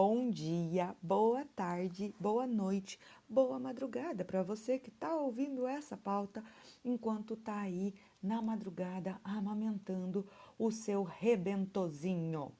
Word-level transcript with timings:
bom 0.00 0.30
dia, 0.30 0.94
boa 1.02 1.44
tarde, 1.56 2.14
boa 2.20 2.46
noite, 2.46 3.00
boa 3.28 3.58
madrugada 3.58 4.24
para 4.24 4.44
você 4.44 4.78
que 4.78 4.90
está 4.90 5.16
ouvindo 5.16 5.66
essa 5.66 5.96
pauta 5.96 6.40
enquanto 6.84 7.34
está 7.34 7.58
aí 7.58 7.92
na 8.22 8.40
madrugada 8.40 9.20
amamentando 9.24 10.24
o 10.56 10.70
seu 10.70 11.02
rebentozinho. 11.02 12.52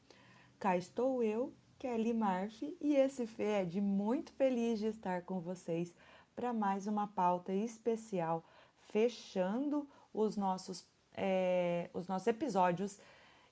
Cá 0.59 0.77
estou 0.77 1.23
eu, 1.23 1.53
Kelly 1.79 2.13
Marf, 2.13 2.61
e 2.81 2.97
esse 2.97 3.25
Fed 3.25 3.81
muito 3.81 4.33
feliz 4.33 4.81
de 4.81 4.87
estar 4.87 5.23
com 5.23 5.39
vocês 5.39 5.95
para 6.35 6.53
mais 6.53 6.89
uma 6.89 7.07
pauta 7.07 7.53
especial, 7.53 8.45
fechando 8.91 9.89
os 10.13 10.37
nossos, 10.37 10.85
é, 11.15 11.89
os 11.95 12.09
nossos 12.09 12.27
episódios 12.27 12.99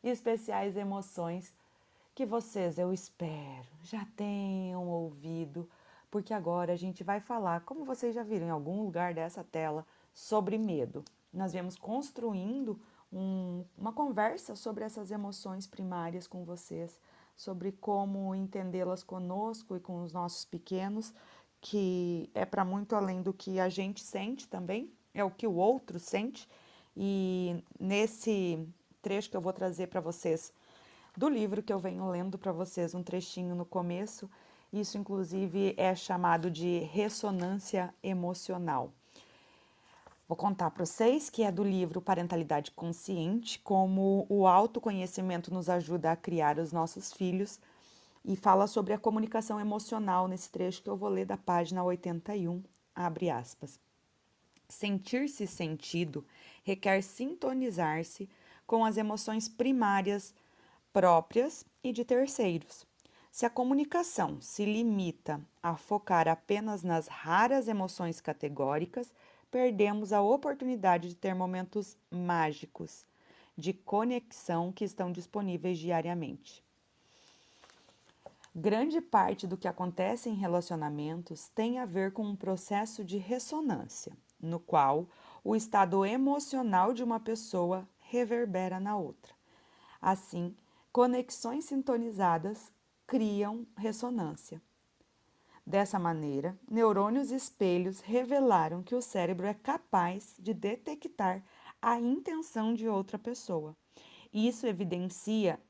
especiais 0.03 0.77
emoções 0.77 1.55
que 2.17 2.25
vocês, 2.25 2.79
eu 2.79 2.95
espero, 2.95 3.69
já 3.83 4.03
tenham 4.17 4.89
ouvido, 4.89 5.69
porque 6.11 6.33
agora 6.33 6.73
a 6.73 6.77
gente 6.77 7.05
vai 7.05 7.21
falar, 7.21 7.61
como 7.61 7.85
vocês 7.85 8.15
já 8.15 8.23
viram 8.23 8.47
em 8.47 8.51
algum 8.51 8.83
lugar 8.83 9.13
dessa 9.13 9.45
tela, 9.45 9.87
sobre 10.15 10.57
medo. 10.57 11.05
Nós 11.31 11.53
viemos 11.53 11.77
construindo 11.77 12.81
um, 13.13 13.67
uma 13.77 13.93
conversa 13.93 14.57
sobre 14.57 14.83
essas 14.83 15.11
emoções 15.11 15.67
primárias 15.67 16.27
com 16.27 16.43
vocês, 16.43 16.99
sobre 17.37 17.71
como 17.71 18.35
entendê-las 18.35 19.03
conosco 19.03 19.77
e 19.77 19.81
com 19.81 20.03
os 20.03 20.11
nossos 20.11 20.47
pequenos, 20.47 21.13
que 21.61 22.31
é 22.33 22.47
para 22.47 22.65
muito 22.65 22.97
além 22.97 23.21
do 23.21 23.35
que 23.35 23.61
a 23.61 23.69
gente 23.69 24.03
sente 24.03 24.49
também, 24.49 24.91
é 25.13 25.23
o 25.23 25.31
que 25.31 25.47
o 25.47 25.55
outro 25.55 25.99
sente. 25.99 26.49
E 26.97 27.63
nesse 27.79 28.67
trecho 29.03 29.29
que 29.29 29.37
eu 29.37 29.43
vou 29.43 29.53
trazer 29.53 29.89
para 29.89 30.01
vocês 30.01 30.51
do 31.17 31.29
livro 31.29 31.63
que 31.63 31.73
eu 31.73 31.79
venho 31.79 32.09
lendo 32.11 32.37
para 32.37 32.53
vocês 32.53 32.95
um 32.95 33.03
trechinho 33.03 33.55
no 33.55 33.65
começo. 33.65 34.31
Isso, 34.73 34.99
inclusive, 34.99 35.75
é 35.77 35.95
chamado 35.95 36.51
de 36.51 36.81
ressonância 36.81 37.95
emocional. 38.03 38.93
Vou 40.29 40.37
contar 40.37 40.71
para 40.73 40.85
vocês 40.85 41.31
que 41.31 41.43
é 41.43 41.51
do 41.51 41.63
livro 41.63 42.03
Parentalidade 42.03 42.73
Consciente, 42.73 43.61
como 43.61 44.27
o 44.29 44.47
autoconhecimento 44.47 45.55
nos 45.55 45.69
ajuda 45.69 46.13
a 46.13 46.17
criar 46.17 46.59
os 46.59 46.73
nossos 46.73 47.13
filhos 47.13 47.61
e 48.25 48.35
fala 48.35 48.67
sobre 48.67 48.93
a 48.93 48.99
comunicação 48.99 49.61
emocional 49.61 50.27
nesse 50.27 50.51
trecho 50.51 50.83
que 50.83 50.91
eu 50.91 50.97
vou 50.97 51.09
ler 51.09 51.25
da 51.25 51.37
página 51.37 51.83
81, 51.85 52.63
abre 52.95 53.31
aspas. 53.31 53.79
Sentir-se 54.69 55.47
sentido 55.47 56.27
requer 56.65 57.03
sintonizar-se 57.03 58.29
com 58.67 58.85
as 58.85 58.97
emoções 58.97 59.49
primárias 59.49 60.35
próprias 60.97 61.63
e 61.85 61.93
de 61.93 62.07
terceiros. 62.07 62.87
Se 63.31 63.45
a 63.45 63.51
comunicação 63.51 64.41
se 64.41 64.65
limita 64.65 65.39
a 65.63 65.77
focar 65.77 66.27
apenas 66.27 66.83
nas 66.83 67.07
raras 67.07 67.69
emoções 67.69 68.19
categóricas, 68.19 69.13
perdemos 69.51 70.11
a 70.11 70.23
oportunidade 70.23 71.11
de 71.11 71.15
ter 71.15 71.35
momentos 71.35 71.99
mágicos 72.11 73.05
de 73.59 73.75
conexão 73.75 74.73
que 74.73 74.87
estão 74.87 75.13
disponíveis 75.13 75.79
diariamente. 75.79 76.65
Grande 78.55 79.03
parte 79.03 79.47
do 79.47 79.59
que 79.59 79.69
acontece 79.69 80.31
em 80.31 80.35
relacionamentos 80.35 81.51
tem 81.55 81.79
a 81.79 81.85
ver 81.85 82.13
com 82.13 82.25
um 82.25 82.35
processo 82.35 83.05
de 83.05 83.19
ressonância, 83.19 84.17
no 84.41 84.59
qual 84.59 85.07
o 85.45 85.55
estado 85.55 86.07
emocional 86.07 86.95
de 86.95 87.05
uma 87.05 87.21
pessoa 87.21 87.87
reverbera 88.01 88.81
na 88.81 88.97
outra. 88.97 89.35
Assim, 90.01 90.55
conexões 90.97 91.67
sintonizadas 91.67 92.73
criam 93.07 93.67
ressonância. 93.77 94.63
Dessa 95.67 95.99
maneira, 95.99 96.59
neurônios 96.71 97.31
espelhos 97.31 98.01
revelaram 98.01 98.83
que 98.83 98.95
o 98.95 99.03
cérebro 99.03 99.47
é 99.47 99.53
capaz 99.53 100.35
de 100.39 100.55
detectar 100.55 101.45
a 101.83 102.01
intenção 102.01 102.73
de 102.73 102.89
outra 102.89 103.19
pessoa. 103.19 103.77
Isso 104.33 104.67
evidencia 104.67 105.61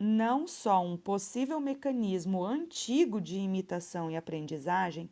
não 0.00 0.48
só 0.48 0.82
um 0.82 0.96
possível 0.96 1.60
mecanismo 1.60 2.42
antigo 2.42 3.20
de 3.20 3.36
imitação 3.36 4.10
e 4.10 4.16
aprendizagem, 4.16 5.10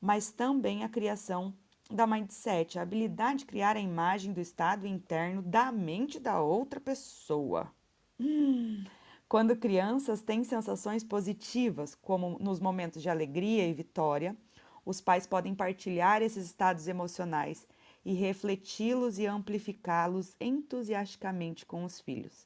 mas 0.00 0.30
também 0.30 0.84
a 0.84 0.88
criação 0.88 1.52
da 1.90 2.06
mindset, 2.06 2.78
a 2.78 2.82
habilidade 2.82 3.40
de 3.40 3.46
criar 3.46 3.74
a 3.74 3.80
imagem 3.80 4.32
do 4.32 4.40
estado 4.40 4.86
interno 4.86 5.42
da 5.42 5.72
mente 5.72 6.20
da 6.20 6.40
outra 6.40 6.78
pessoa. 6.78 7.74
Hum, 8.20 8.84
quando 9.30 9.54
crianças 9.54 10.20
têm 10.20 10.42
sensações 10.42 11.04
positivas, 11.04 11.94
como 11.94 12.36
nos 12.40 12.58
momentos 12.58 13.00
de 13.00 13.08
alegria 13.08 13.64
e 13.64 13.72
vitória, 13.72 14.36
os 14.84 15.00
pais 15.00 15.24
podem 15.24 15.54
partilhar 15.54 16.20
esses 16.20 16.46
estados 16.46 16.88
emocionais 16.88 17.64
e 18.04 18.12
refleti-los 18.12 19.20
e 19.20 19.26
amplificá-los 19.28 20.34
entusiasticamente 20.40 21.64
com 21.64 21.84
os 21.84 22.00
filhos. 22.00 22.44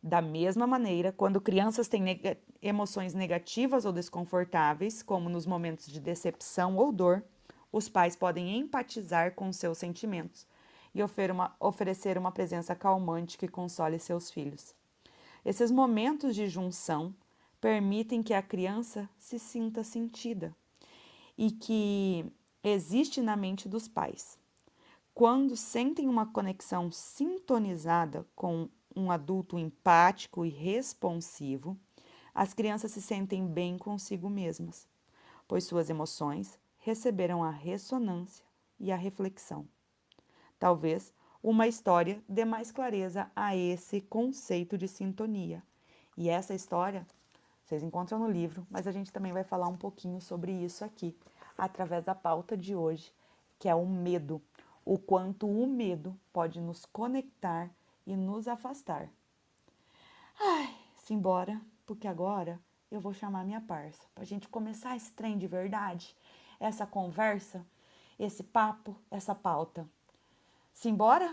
Da 0.00 0.22
mesma 0.22 0.68
maneira, 0.68 1.10
quando 1.10 1.40
crianças 1.40 1.88
têm 1.88 2.00
neg 2.00 2.38
emoções 2.62 3.12
negativas 3.12 3.84
ou 3.84 3.92
desconfortáveis, 3.92 5.02
como 5.02 5.28
nos 5.28 5.46
momentos 5.46 5.88
de 5.88 5.98
decepção 5.98 6.76
ou 6.76 6.92
dor, 6.92 7.24
os 7.72 7.88
pais 7.88 8.14
podem 8.14 8.56
empatizar 8.56 9.34
com 9.34 9.52
seus 9.52 9.78
sentimentos 9.78 10.46
e 10.94 11.02
uma, 11.32 11.56
oferecer 11.58 12.16
uma 12.16 12.30
presença 12.30 12.72
calmante 12.72 13.36
que 13.36 13.48
console 13.48 13.98
seus 13.98 14.30
filhos. 14.30 14.80
Esses 15.44 15.70
momentos 15.70 16.34
de 16.34 16.46
junção 16.46 17.14
permitem 17.60 18.22
que 18.22 18.34
a 18.34 18.42
criança 18.42 19.08
se 19.18 19.38
sinta 19.38 19.82
sentida 19.82 20.54
e 21.36 21.50
que 21.50 22.24
existe 22.62 23.20
na 23.20 23.36
mente 23.36 23.68
dos 23.68 23.88
pais. 23.88 24.38
Quando 25.14 25.56
sentem 25.56 26.08
uma 26.08 26.26
conexão 26.26 26.90
sintonizada 26.90 28.26
com 28.34 28.68
um 28.94 29.10
adulto 29.10 29.58
empático 29.58 30.44
e 30.44 30.48
responsivo, 30.48 31.76
as 32.34 32.54
crianças 32.54 32.92
se 32.92 33.02
sentem 33.02 33.46
bem 33.46 33.76
consigo 33.76 34.30
mesmas, 34.30 34.88
pois 35.46 35.64
suas 35.64 35.90
emoções 35.90 36.58
receberam 36.78 37.42
a 37.42 37.50
ressonância 37.50 38.44
e 38.78 38.90
a 38.90 38.96
reflexão. 38.96 39.68
Talvez 40.58 41.12
uma 41.42 41.66
história 41.66 42.22
dê 42.28 42.44
mais 42.44 42.70
clareza 42.70 43.30
a 43.34 43.56
esse 43.56 44.00
conceito 44.00 44.78
de 44.78 44.86
sintonia. 44.86 45.62
E 46.16 46.28
essa 46.28 46.54
história 46.54 47.06
vocês 47.64 47.82
encontram 47.82 48.18
no 48.18 48.30
livro, 48.30 48.66
mas 48.70 48.86
a 48.86 48.92
gente 48.92 49.10
também 49.10 49.32
vai 49.32 49.44
falar 49.44 49.66
um 49.66 49.76
pouquinho 49.76 50.20
sobre 50.20 50.52
isso 50.52 50.84
aqui, 50.84 51.16
através 51.56 52.04
da 52.04 52.14
pauta 52.14 52.54
de 52.54 52.74
hoje, 52.74 53.10
que 53.58 53.68
é 53.68 53.74
o 53.74 53.86
medo. 53.86 54.42
O 54.84 54.98
quanto 54.98 55.48
o 55.48 55.66
medo 55.66 56.14
pode 56.32 56.60
nos 56.60 56.84
conectar 56.84 57.70
e 58.06 58.14
nos 58.14 58.46
afastar. 58.46 59.08
Ai, 60.38 60.74
simbora, 61.04 61.60
porque 61.86 62.06
agora 62.06 62.60
eu 62.90 63.00
vou 63.00 63.14
chamar 63.14 63.44
minha 63.44 63.60
parça 63.60 64.02
para 64.14 64.22
a 64.22 64.26
gente 64.26 64.48
começar 64.48 64.94
esse 64.94 65.10
trem 65.12 65.38
de 65.38 65.46
verdade, 65.46 66.14
essa 66.60 66.84
conversa, 66.84 67.64
esse 68.18 68.42
papo, 68.42 68.94
essa 69.10 69.34
pauta. 69.34 69.88
Simbora? 70.82 71.32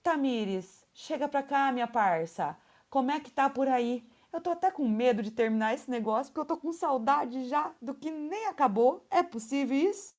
Tamires, 0.00 0.86
chega 0.94 1.26
pra 1.26 1.42
cá, 1.42 1.72
minha 1.72 1.88
parça. 1.88 2.56
Como 2.88 3.10
é 3.10 3.18
que 3.18 3.32
tá 3.32 3.50
por 3.50 3.66
aí? 3.66 4.08
Eu 4.32 4.40
tô 4.40 4.50
até 4.50 4.70
com 4.70 4.86
medo 4.88 5.24
de 5.24 5.32
terminar 5.32 5.74
esse 5.74 5.90
negócio, 5.90 6.32
porque 6.32 6.40
eu 6.42 6.56
tô 6.56 6.56
com 6.56 6.72
saudade 6.72 7.48
já 7.48 7.74
do 7.82 7.92
que 7.92 8.12
nem 8.12 8.46
acabou. 8.46 9.04
É 9.10 9.24
possível 9.24 9.76
isso? 9.76 10.14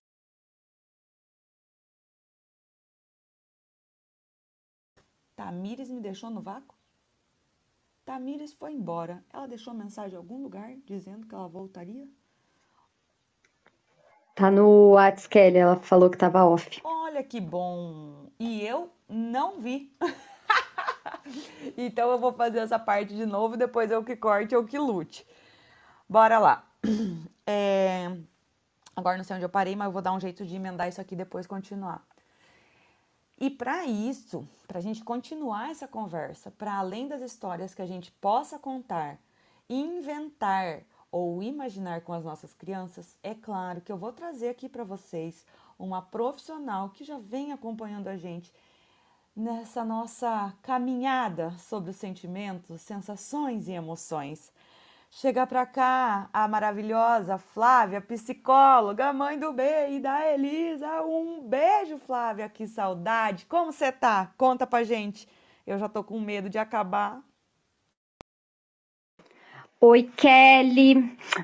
Tamires 5.37 5.89
me 5.89 6.01
deixou 6.01 6.29
no 6.29 6.41
vácuo? 6.41 6.75
Tamires 8.03 8.51
foi 8.51 8.73
embora. 8.73 9.23
Ela 9.31 9.47
deixou 9.47 9.73
mensagem 9.73 10.15
em 10.15 10.17
algum 10.17 10.43
lugar 10.43 10.75
dizendo 10.85 11.25
que 11.25 11.33
ela 11.33 11.47
voltaria? 11.47 12.05
Tá 14.37 14.51
no 14.51 14.91
WhatsApp, 14.91 15.29
Kelly. 15.29 15.57
Ela 15.57 15.77
falou 15.77 16.11
que 16.11 16.17
tava 16.17 16.45
off. 16.45 16.79
Olha 16.83 17.23
que 17.23 17.41
bom! 17.41 18.29
E 18.39 18.63
eu 18.63 18.93
não 19.09 19.59
vi. 19.59 19.91
então 21.75 22.11
eu 22.11 22.19
vou 22.19 22.31
fazer 22.31 22.59
essa 22.59 22.77
parte 22.77 23.15
de 23.15 23.25
novo, 23.25 23.57
depois 23.57 23.89
eu 23.89 24.03
que 24.03 24.15
corte 24.15 24.55
ou 24.55 24.63
que 24.63 24.77
lute. 24.77 25.25
Bora 26.07 26.37
lá. 26.37 26.63
É... 27.49 28.11
Agora 28.93 29.15
não 29.15 29.23
sei 29.23 29.37
onde 29.37 29.45
eu 29.45 29.49
parei, 29.49 29.73
mas 29.73 29.85
eu 29.85 29.91
vou 29.93 30.01
dar 30.01 30.11
um 30.11 30.19
jeito 30.19 30.45
de 30.45 30.53
emendar 30.53 30.89
isso 30.89 30.99
aqui 30.99 31.15
depois 31.15 31.47
continuar. 31.47 32.05
E 33.39 33.49
para 33.49 33.85
isso, 33.85 34.45
para 34.67 34.79
a 34.79 34.81
gente 34.81 35.01
continuar 35.01 35.71
essa 35.71 35.87
conversa, 35.87 36.51
para 36.51 36.73
além 36.73 37.07
das 37.07 37.21
histórias 37.21 37.73
que 37.73 37.81
a 37.81 37.85
gente 37.85 38.11
possa 38.11 38.59
contar, 38.59 39.17
inventar 39.69 40.81
ou 41.11 41.41
imaginar 41.41 42.01
com 42.01 42.13
as 42.13 42.23
nossas 42.23 42.53
crianças, 42.53 43.17
é 43.23 43.33
claro 43.33 43.81
que 43.81 43.91
eu 43.91 43.97
vou 43.97 44.11
trazer 44.11 44.49
aqui 44.49 44.67
para 44.67 44.83
vocês 44.83 45.45
uma 45.79 46.01
profissional 46.01 46.89
que 46.89 47.03
já 47.03 47.17
vem 47.17 47.51
acompanhando 47.51 48.07
a 48.07 48.17
gente 48.17 48.51
nessa 49.35 49.85
nossa 49.85 50.51
caminhada 50.63 51.51
sobre 51.59 51.91
os 51.91 51.95
sentimentos, 51.95 52.81
sensações 52.81 53.67
e 53.67 53.71
emoções. 53.73 54.51
chegar 55.09 55.47
para 55.47 55.65
cá 55.65 56.29
a 56.33 56.47
maravilhosa 56.47 57.37
Flávia, 57.37 58.01
psicóloga, 58.01 59.13
mãe 59.13 59.39
do 59.39 59.53
B 59.53 59.63
e 59.91 59.99
da 59.99 60.33
Elisa. 60.33 61.01
Um 61.03 61.47
beijo, 61.47 61.97
Flávia, 61.97 62.49
que 62.49 62.67
saudade. 62.67 63.45
Como 63.45 63.71
você 63.71 63.91
tá? 63.91 64.33
Conta 64.37 64.67
pra 64.67 64.83
gente. 64.83 65.27
Eu 65.65 65.77
já 65.79 65.87
tô 65.87 66.03
com 66.03 66.19
medo 66.19 66.49
de 66.49 66.57
acabar. 66.57 67.21
Oi, 69.79 70.09
Kelly. 70.17 70.95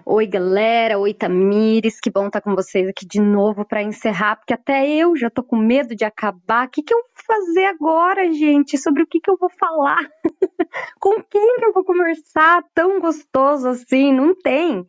Oi, 0.04 0.26
galera. 0.26 0.98
Oi, 0.98 1.14
Tamires. 1.14 2.00
Que 2.00 2.10
bom 2.10 2.26
estar 2.26 2.42
com 2.42 2.56
vocês 2.56 2.90
aqui 2.90 3.06
de 3.06 3.22
novo 3.22 3.64
para 3.64 3.84
encerrar, 3.84 4.38
porque 4.38 4.56
até 4.56 4.90
eu 4.90 5.16
já 5.16 5.30
tô 5.30 5.44
com 5.44 5.56
medo 5.56 5.96
de 5.96 6.04
acabar. 6.04 6.66
O 6.66 6.70
que, 6.72 6.82
que 6.82 6.92
eu 6.92 6.98
vou 6.98 7.10
fazer 7.28 7.66
agora, 7.66 8.34
gente? 8.34 8.76
Sobre 8.76 9.04
o 9.04 9.08
que, 9.08 9.20
que 9.20 9.30
eu 9.30 9.38
vou 9.40 9.52
falar? 9.52 10.00
com 11.00 11.22
quem 11.22 11.58
que 11.58 11.66
eu 11.66 11.74
vou 11.74 11.86
conversar? 11.86 12.64
Tão 12.74 13.00
gostoso 13.00 13.68
assim? 13.70 14.12
Não 14.12 14.34
tem. 14.34 14.84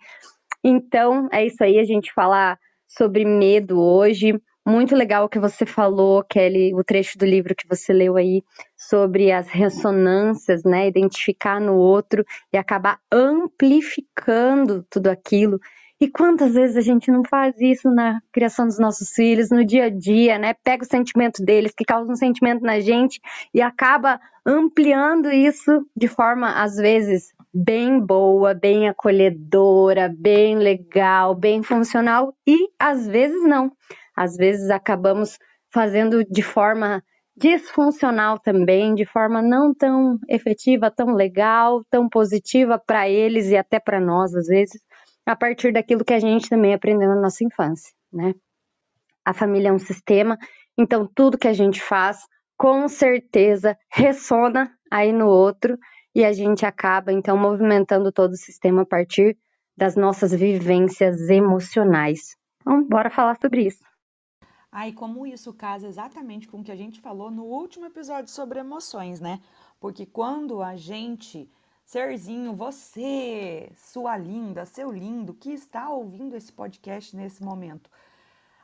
Então, 0.64 1.29
é 1.31 1.44
isso 1.44 1.62
aí. 1.62 1.79
A 1.79 1.85
gente 1.85 2.14
falar 2.14 2.58
sobre 2.88 3.26
medo 3.26 3.79
hoje. 3.79 4.40
Muito 4.66 4.96
legal 4.96 5.26
o 5.26 5.28
que 5.28 5.38
você 5.38 5.66
falou, 5.66 6.25
Kelly, 6.25 6.75
o 6.75 6.82
trecho 6.82 7.19
do 7.19 7.26
livro 7.26 7.55
que 7.55 7.69
você 7.69 7.93
leu 7.93 8.16
aí 8.16 8.43
sobre 8.75 9.31
as 9.31 9.46
ressonâncias, 9.46 10.64
né? 10.64 10.88
Identificar 10.88 11.61
no 11.61 11.75
outro 11.75 12.25
e 12.50 12.56
acabar 12.56 12.99
amplificando 13.12 14.82
tudo 14.88 15.08
aquilo. 15.08 15.61
E 16.00 16.08
quantas 16.08 16.55
vezes 16.55 16.78
a 16.78 16.81
gente 16.81 17.11
não 17.11 17.22
faz 17.28 17.61
isso 17.61 17.90
na 17.90 18.20
criação 18.32 18.66
dos 18.66 18.78
nossos 18.78 19.11
filhos, 19.11 19.50
no 19.50 19.66
dia 19.66 19.84
a 19.84 19.90
dia, 19.90 20.38
né? 20.38 20.55
Pega 20.64 20.82
o 20.82 20.88
sentimento 20.88 21.44
deles, 21.44 21.75
que 21.76 21.84
causa 21.84 22.11
um 22.11 22.16
sentimento 22.16 22.62
na 22.62 22.81
gente, 22.81 23.20
e 23.52 23.61
acaba 23.61 24.19
ampliando 24.46 25.31
isso 25.31 25.87
de 25.94 26.08
forma, 26.08 26.62
às 26.62 26.76
vezes, 26.76 27.34
bem 27.52 28.00
boa, 28.00 28.55
bem 28.55 28.88
acolhedora, 28.88 30.08
bem 30.08 30.56
legal, 30.56 31.34
bem 31.34 31.62
funcional, 31.62 32.34
e 32.46 32.69
às 32.78 33.06
vezes 33.06 33.46
não 33.46 33.70
às 34.16 34.37
vezes 34.37 34.70
acabamos 34.70 35.38
fazendo 35.72 36.25
de 36.25 36.43
forma 36.43 37.02
disfuncional 37.37 38.38
também, 38.38 38.94
de 38.94 39.05
forma 39.05 39.43
não 39.43 39.75
tão 39.75 40.19
efetiva, 40.28 40.90
tão 40.90 41.14
legal, 41.14 41.84
tão 41.90 42.08
positiva 42.08 42.78
para 42.78 43.08
eles 43.08 43.49
e 43.49 43.56
até 43.56 43.81
para 43.81 44.00
nós, 44.00 44.34
às 44.34 44.46
vezes, 44.46 44.81
a 45.26 45.34
partir 45.34 45.72
daquilo 45.72 46.05
que 46.05 46.14
a 46.14 46.20
gente 46.20 46.49
também 46.49 46.75
aprendeu 46.75 47.08
na 47.08 47.20
nossa 47.20 47.44
infância, 47.44 47.93
né? 48.12 48.34
A 49.25 49.32
família 49.32 49.70
é 49.70 49.72
um 49.72 49.78
sistema, 49.78 50.38
então 50.78 51.08
tudo 51.12 51.38
que 51.38 51.49
a 51.49 51.52
gente 51.52 51.82
faz, 51.82 52.20
com 52.56 52.87
certeza, 52.87 53.76
ressona 53.90 54.70
aí 54.90 55.12
no 55.12 55.26
outro 55.26 55.76
e 56.14 56.25
a 56.25 56.32
gente 56.32 56.64
acaba, 56.64 57.12
então, 57.12 57.37
movimentando 57.37 58.12
todo 58.12 58.32
o 58.32 58.37
sistema 58.37 58.82
a 58.82 58.87
partir 58.87 59.37
das 59.76 59.96
nossas 59.96 60.32
vivências 60.32 61.28
emocionais. 61.28 62.37
Então, 62.61 62.87
bora 62.87 63.11
falar 63.11 63.37
sobre 63.40 63.66
isso. 63.66 63.82
Ai, 64.76 64.91
como 64.91 65.25
isso 65.25 65.53
casa 65.53 65.87
exatamente 65.87 66.49
com 66.49 66.59
o 66.59 66.65
que 66.65 66.73
a 66.73 66.75
gente 66.75 67.00
falou 67.00 67.31
no 67.31 67.44
último 67.44 67.87
episódio 67.87 68.29
sobre 68.29 68.59
emoções, 68.59 69.21
né? 69.21 69.41
Porque 69.79 70.05
quando 70.05 70.61
a 70.61 70.75
gente, 70.75 71.49
serzinho, 71.85 72.53
você, 72.53 73.71
sua 73.76 74.17
linda, 74.17 74.67
seu 74.67 74.91
lindo, 74.91 75.32
que 75.32 75.53
está 75.53 75.88
ouvindo 75.91 76.35
esse 76.35 76.53
podcast 76.53 77.15
nesse 77.15 77.41
momento, 77.41 77.88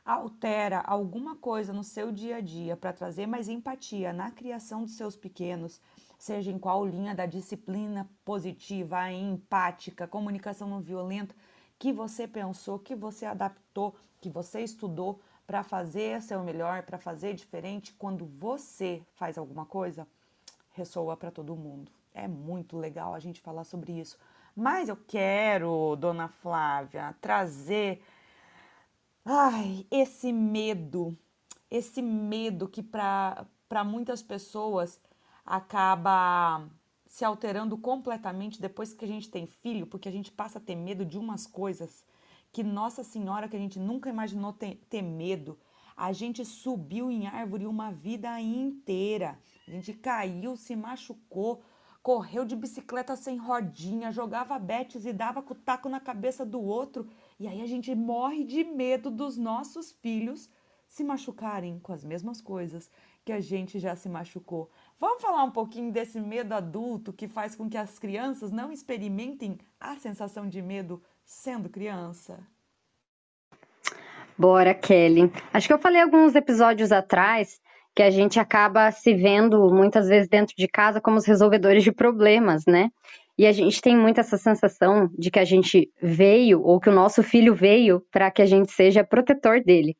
altera 0.03 0.81
alguma 0.81 1.37
coisa 1.37 1.71
no 1.71 1.81
seu 1.81 2.11
dia 2.11 2.35
a 2.35 2.41
dia 2.41 2.75
para 2.75 2.91
trazer 2.91 3.25
mais 3.25 3.47
empatia 3.47 4.11
na 4.11 4.31
criação 4.31 4.83
dos 4.83 4.97
seus 4.97 5.15
pequenos, 5.15 5.79
seja 6.19 6.51
em 6.51 6.59
qual 6.59 6.85
linha 6.85 7.15
da 7.15 7.25
disciplina 7.25 8.05
positiva, 8.25 9.09
empática, 9.09 10.05
comunicação 10.09 10.67
não 10.67 10.81
violenta, 10.81 11.33
que 11.79 11.93
você 11.93 12.27
pensou, 12.27 12.77
que 12.77 12.93
você 12.93 13.25
adaptou, 13.25 13.95
que 14.19 14.29
você 14.29 14.59
estudou 14.59 15.21
para 15.51 15.63
fazer 15.63 16.21
seu 16.21 16.41
melhor, 16.45 16.83
para 16.83 16.97
fazer 16.97 17.33
diferente, 17.33 17.93
quando 17.95 18.25
você 18.25 19.03
faz 19.15 19.37
alguma 19.37 19.65
coisa, 19.65 20.07
ressoa 20.71 21.17
para 21.17 21.29
todo 21.29 21.57
mundo. 21.57 21.91
É 22.13 22.25
muito 22.25 22.77
legal 22.77 23.13
a 23.13 23.19
gente 23.19 23.41
falar 23.41 23.65
sobre 23.65 23.91
isso. 23.91 24.17
Mas 24.55 24.87
eu 24.87 24.95
quero, 24.95 25.97
dona 25.97 26.29
Flávia, 26.29 27.13
trazer 27.19 28.01
ai, 29.25 29.85
esse 29.91 30.31
medo, 30.31 31.17
esse 31.69 32.01
medo 32.01 32.65
que 32.65 32.81
para 32.81 33.45
muitas 33.83 34.23
pessoas 34.23 35.01
acaba 35.45 36.65
se 37.05 37.25
alterando 37.25 37.77
completamente 37.77 38.61
depois 38.61 38.93
que 38.93 39.03
a 39.03 39.07
gente 39.07 39.29
tem 39.29 39.45
filho, 39.45 39.85
porque 39.85 40.07
a 40.07 40.13
gente 40.13 40.31
passa 40.31 40.59
a 40.59 40.61
ter 40.61 40.77
medo 40.77 41.03
de 41.03 41.17
umas 41.17 41.45
coisas 41.45 42.05
que 42.51 42.63
Nossa 42.63 43.03
Senhora, 43.03 43.47
que 43.47 43.55
a 43.55 43.59
gente 43.59 43.79
nunca 43.79 44.09
imaginou 44.09 44.53
ter, 44.53 44.75
ter 44.89 45.01
medo. 45.01 45.57
A 45.95 46.11
gente 46.11 46.43
subiu 46.43 47.11
em 47.11 47.27
árvore 47.27 47.65
uma 47.65 47.91
vida 47.91 48.39
inteira. 48.41 49.39
A 49.67 49.71
gente 49.71 49.93
caiu, 49.93 50.55
se 50.55 50.75
machucou, 50.75 51.61
correu 52.01 52.43
de 52.43 52.55
bicicleta 52.55 53.15
sem 53.15 53.37
rodinha, 53.37 54.11
jogava 54.11 54.57
betes 54.57 55.05
e 55.05 55.13
dava 55.13 55.41
com 55.41 55.53
o 55.53 55.57
taco 55.57 55.87
na 55.87 55.99
cabeça 55.99 56.45
do 56.45 56.61
outro. 56.61 57.07
E 57.39 57.47
aí 57.47 57.61
a 57.61 57.67
gente 57.67 57.93
morre 57.95 58.43
de 58.43 58.63
medo 58.63 59.09
dos 59.09 59.37
nossos 59.37 59.91
filhos 59.91 60.49
se 60.87 61.03
machucarem 61.03 61.79
com 61.79 61.93
as 61.93 62.03
mesmas 62.03 62.41
coisas 62.41 62.91
que 63.23 63.31
a 63.31 63.39
gente 63.39 63.79
já 63.79 63.95
se 63.95 64.09
machucou. 64.09 64.69
Vamos 64.99 65.21
falar 65.21 65.43
um 65.43 65.51
pouquinho 65.51 65.91
desse 65.91 66.19
medo 66.19 66.53
adulto 66.53 67.13
que 67.13 67.27
faz 67.27 67.55
com 67.55 67.69
que 67.69 67.77
as 67.77 67.97
crianças 67.99 68.51
não 68.51 68.71
experimentem 68.71 69.57
a 69.79 69.95
sensação 69.95 70.49
de 70.49 70.61
medo 70.61 71.01
sendo 71.25 71.69
criança? 71.69 72.39
Bora, 74.37 74.73
Kelly. 74.73 75.31
Acho 75.53 75.67
que 75.67 75.73
eu 75.73 75.79
falei 75.79 76.01
alguns 76.01 76.35
episódios 76.35 76.91
atrás 76.91 77.59
que 77.95 78.01
a 78.01 78.09
gente 78.09 78.39
acaba 78.39 78.91
se 78.91 79.13
vendo 79.13 79.69
muitas 79.71 80.07
vezes 80.07 80.29
dentro 80.29 80.55
de 80.55 80.67
casa 80.67 81.01
como 81.01 81.17
os 81.17 81.25
resolvedores 81.25 81.83
de 81.83 81.91
problemas, 81.91 82.65
né? 82.65 82.89
E 83.37 83.45
a 83.45 83.51
gente 83.51 83.81
tem 83.81 83.97
muito 83.97 84.19
essa 84.19 84.37
sensação 84.37 85.09
de 85.17 85.31
que 85.31 85.39
a 85.39 85.43
gente 85.43 85.91
veio, 86.01 86.61
ou 86.61 86.79
que 86.79 86.89
o 86.89 86.93
nosso 86.93 87.23
filho 87.23 87.55
veio, 87.55 88.01
para 88.11 88.29
que 88.31 88.41
a 88.41 88.45
gente 88.45 88.71
seja 88.71 89.03
protetor 89.03 89.61
dele, 89.63 89.95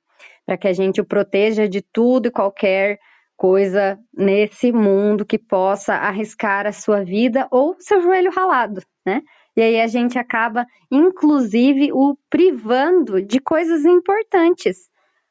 para 0.46 0.58
que 0.58 0.68
a 0.68 0.74
gente 0.74 1.02
o 1.02 1.06
proteja 1.06 1.68
de 1.68 1.82
tudo 1.82 2.28
e 2.28 2.32
qualquer 2.32 3.00
coisa 3.36 3.98
nesse 4.16 4.72
mundo 4.72 5.26
que 5.26 5.40
possa 5.40 5.96
arriscar 5.96 6.68
a 6.68 6.72
sua 6.72 7.04
vida 7.04 7.48
ou 7.50 7.76
seu 7.80 8.02
joelho 8.02 8.32
ralado, 8.32 8.82
né? 9.06 9.22
E 9.56 9.62
aí 9.62 9.82
a 9.82 9.88
gente 9.88 10.18
acaba, 10.18 10.66
inclusive, 10.90 11.92
o 11.92 12.16
privando 12.30 13.22
de 13.22 13.40
coisas 13.40 13.86
importantes. 13.86 14.90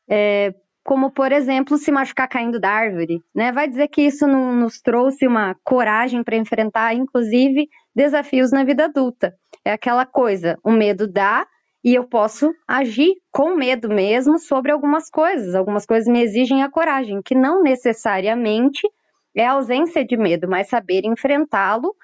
É, 0.09 0.55
como, 0.85 1.11
por 1.11 1.31
exemplo, 1.31 1.77
se 1.77 1.93
machucar 1.93 2.29
caindo 2.29 2.59
da 2.59 2.71
árvore. 2.71 3.23
Né? 3.35 3.53
Vai 3.53 3.69
dizer 3.69 3.89
que 3.89 4.03
isso 4.03 4.27
não 4.27 4.55
nos 4.55 4.81
trouxe 4.81 5.27
uma 5.27 5.55
coragem 5.63 6.23
para 6.23 6.37
enfrentar, 6.37 6.95
inclusive, 6.95 7.69
desafios 7.95 8.51
na 8.51 8.65
vida 8.65 8.87
adulta. 8.87 9.35
É 9.65 9.73
aquela 9.73 10.07
coisa, 10.07 10.59
o 10.65 10.71
medo 10.71 11.07
dá 11.07 11.47
e 11.83 11.95
eu 11.95 12.05
posso 12.05 12.53
agir 12.67 13.15
com 13.31 13.55
medo 13.55 13.89
mesmo 13.89 14.39
sobre 14.39 14.71
algumas 14.71 15.09
coisas. 15.11 15.55
Algumas 15.55 15.87
coisas 15.87 16.09
me 16.11 16.23
exigem 16.23 16.63
a 16.63 16.71
coragem, 16.71 17.23
que 17.23 17.35
não 17.35 17.63
necessariamente 17.63 18.87
é 19.35 19.47
a 19.47 19.53
ausência 19.53 20.05
de 20.05 20.17
medo, 20.17 20.49
mas 20.49 20.69
saber 20.69 21.05
enfrentá-lo 21.05 21.95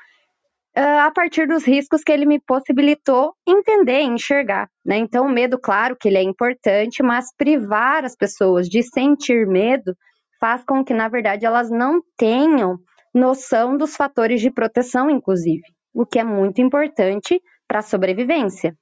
a 0.76 1.11
partir 1.11 1.49
dos 1.49 1.64
riscos 1.64 2.02
que 2.02 2.12
ele 2.12 2.26
me 2.26 2.38
possibilitou 2.38 3.33
entender 3.47 4.02
enxergar. 4.02 4.68
Né? 4.85 4.99
Então, 4.99 5.26
o 5.26 5.30
medo, 5.30 5.59
claro 5.59 5.97
que 5.99 6.09
ele 6.09 6.18
é 6.18 6.23
importante, 6.23 7.02
mas 7.02 7.35
privar 7.35 8.04
as 8.04 8.14
pessoas 8.14 8.68
de 8.68 8.83
sentir 8.83 9.47
medo 9.47 9.95
faz 10.38 10.62
com 10.64 10.85
que, 10.85 10.92
na 10.92 11.09
verdade, 11.09 11.47
elas 11.47 11.71
não 11.71 12.02
tenham 12.18 12.76
noção 13.14 13.76
dos 13.78 13.97
fatores 13.97 14.42
de 14.42 14.50
proteção, 14.50 15.09
inclusive, 15.09 15.62
o 15.95 16.04
que 16.04 16.18
é 16.18 16.25
muito 16.25 16.61
importante 16.61 17.40
para 17.66 17.78
a 17.78 17.83
sobrevivência. 17.83 18.76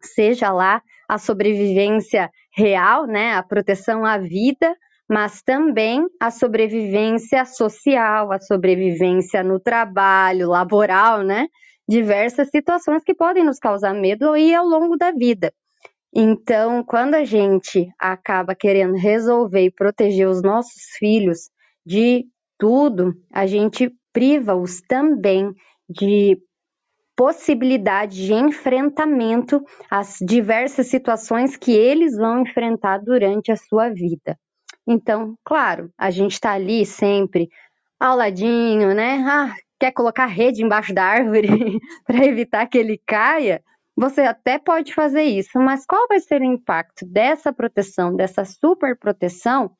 Seja 0.00 0.52
lá 0.52 0.80
a 1.08 1.18
sobrevivência 1.18 2.30
real, 2.54 3.06
né, 3.06 3.34
a 3.34 3.42
proteção 3.42 4.04
à 4.04 4.16
vida, 4.16 4.72
mas 5.08 5.42
também 5.42 6.06
a 6.20 6.30
sobrevivência 6.30 7.44
social, 7.44 8.32
a 8.32 8.40
sobrevivência 8.40 9.42
no 9.42 9.60
trabalho, 9.60 10.48
laboral, 10.48 11.22
né? 11.22 11.46
Diversas 11.88 12.48
situações 12.50 13.04
que 13.04 13.14
podem 13.14 13.44
nos 13.44 13.58
causar 13.58 13.94
medo 13.94 14.36
e 14.36 14.54
ao 14.54 14.66
longo 14.66 14.96
da 14.96 15.12
vida. 15.12 15.52
Então, 16.14 16.82
quando 16.82 17.14
a 17.14 17.24
gente 17.24 17.88
acaba 17.98 18.54
querendo 18.54 18.96
resolver 18.96 19.64
e 19.64 19.70
proteger 19.70 20.28
os 20.28 20.42
nossos 20.42 20.82
filhos 20.98 21.50
de 21.84 22.24
tudo, 22.58 23.12
a 23.32 23.46
gente 23.46 23.92
priva-os 24.12 24.80
também 24.80 25.52
de 25.88 26.38
possibilidade 27.16 28.26
de 28.26 28.34
enfrentamento 28.34 29.62
às 29.90 30.18
diversas 30.20 30.86
situações 30.88 31.56
que 31.56 31.72
eles 31.72 32.16
vão 32.16 32.42
enfrentar 32.42 32.98
durante 32.98 33.52
a 33.52 33.56
sua 33.56 33.88
vida. 33.90 34.38
Então, 34.86 35.34
claro, 35.44 35.90
a 35.98 36.10
gente 36.10 36.32
está 36.32 36.52
ali 36.52 36.86
sempre 36.86 37.48
ao 37.98 38.16
ladinho, 38.16 38.94
né? 38.94 39.24
Ah, 39.26 39.54
quer 39.80 39.92
colocar 39.92 40.26
rede 40.26 40.62
embaixo 40.62 40.94
da 40.94 41.04
árvore 41.04 41.48
para 42.06 42.24
evitar 42.24 42.66
que 42.66 42.78
ele 42.78 43.00
caia, 43.06 43.62
você 43.96 44.22
até 44.22 44.58
pode 44.58 44.92
fazer 44.92 45.22
isso, 45.22 45.58
mas 45.58 45.86
qual 45.86 46.06
vai 46.06 46.20
ser 46.20 46.42
o 46.42 46.44
impacto 46.44 47.06
dessa 47.06 47.52
proteção, 47.52 48.14
dessa 48.14 48.44
super 48.44 48.96
proteção, 48.98 49.70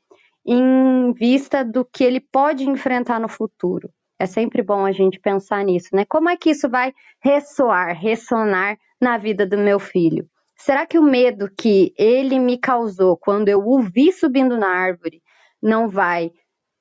em 0.46 1.12
vista 1.12 1.64
do 1.64 1.84
que 1.84 2.02
ele 2.02 2.20
pode 2.20 2.68
enfrentar 2.68 3.20
no 3.20 3.28
futuro? 3.28 3.90
É 4.18 4.24
sempre 4.24 4.62
bom 4.62 4.86
a 4.86 4.92
gente 4.92 5.20
pensar 5.20 5.62
nisso, 5.62 5.88
né? 5.92 6.06
Como 6.06 6.30
é 6.30 6.36
que 6.36 6.50
isso 6.50 6.68
vai 6.68 6.94
ressoar, 7.22 7.94
ressonar 7.94 8.78
na 8.98 9.18
vida 9.18 9.46
do 9.46 9.58
meu 9.58 9.78
filho? 9.78 10.26
Será 10.56 10.86
que 10.86 10.98
o 10.98 11.02
medo 11.02 11.50
que 11.56 11.92
ele 11.98 12.38
me 12.38 12.58
causou 12.58 13.16
quando 13.16 13.48
eu 13.48 13.60
o 13.60 13.80
vi 13.80 14.10
subindo 14.10 14.56
na 14.56 14.68
árvore 14.68 15.22
não 15.62 15.88
vai 15.88 16.32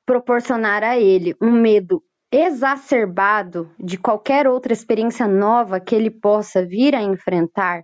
proporcionar 0.06 0.84
a 0.84 0.98
ele 0.98 1.36
um 1.42 1.52
medo 1.52 2.02
exacerbado 2.32 3.70
de 3.80 3.98
qualquer 3.98 4.48
outra 4.48 4.74
experiência 4.74 5.28
nova 5.28 5.80
que 5.80 5.96
ele 5.96 6.10
possa 6.10 6.66
vir 6.66 6.96
a 6.96 7.02
enfrentar? 7.02 7.84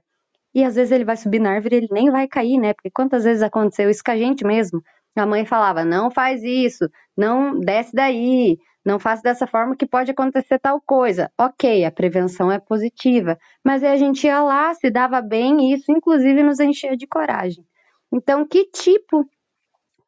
E 0.53 0.63
às 0.63 0.75
vezes 0.75 0.91
ele 0.91 1.05
vai 1.05 1.17
subir 1.17 1.39
na 1.39 1.51
árvore 1.51 1.75
e 1.75 1.77
ele 1.79 1.87
nem 1.91 2.09
vai 2.09 2.27
cair, 2.27 2.57
né? 2.57 2.73
Porque 2.73 2.91
quantas 2.91 3.23
vezes 3.23 3.43
aconteceu 3.43 3.89
isso 3.89 4.03
com 4.03 4.11
a 4.11 4.17
gente 4.17 4.45
mesmo? 4.45 4.81
A 5.15 5.25
mãe 5.25 5.45
falava: 5.45 5.85
não 5.85 6.09
faz 6.09 6.43
isso, 6.43 6.89
não 7.15 7.59
desce 7.59 7.93
daí, 7.93 8.57
não 8.85 8.99
faça 8.99 9.21
dessa 9.21 9.45
forma 9.45 9.75
que 9.75 9.85
pode 9.85 10.11
acontecer 10.11 10.59
tal 10.59 10.81
coisa. 10.81 11.31
Ok, 11.39 11.85
a 11.85 11.91
prevenção 11.91 12.51
é 12.51 12.59
positiva, 12.59 13.37
mas 13.63 13.83
a 13.83 13.95
gente 13.95 14.25
ia 14.25 14.41
lá, 14.41 14.73
se 14.73 14.89
dava 14.89 15.21
bem 15.21 15.71
e 15.71 15.75
isso, 15.75 15.91
inclusive, 15.91 16.43
nos 16.43 16.59
enchia 16.59 16.97
de 16.97 17.07
coragem. 17.07 17.65
Então, 18.11 18.45
que 18.47 18.65
tipo 18.65 19.25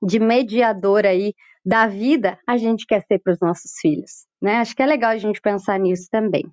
de 0.01 0.19
mediador 0.19 1.05
aí 1.05 1.33
da 1.65 1.87
vida 1.87 2.37
a 2.45 2.57
gente 2.57 2.85
quer 2.85 3.01
ser 3.05 3.19
para 3.19 3.33
os 3.33 3.39
nossos 3.39 3.71
filhos? 3.79 4.25
Né? 4.41 4.57
Acho 4.57 4.75
que 4.75 4.83
é 4.83 4.85
legal 4.85 5.11
a 5.11 5.17
gente 5.17 5.39
pensar 5.39 5.79
nisso 5.79 6.07
também. 6.11 6.43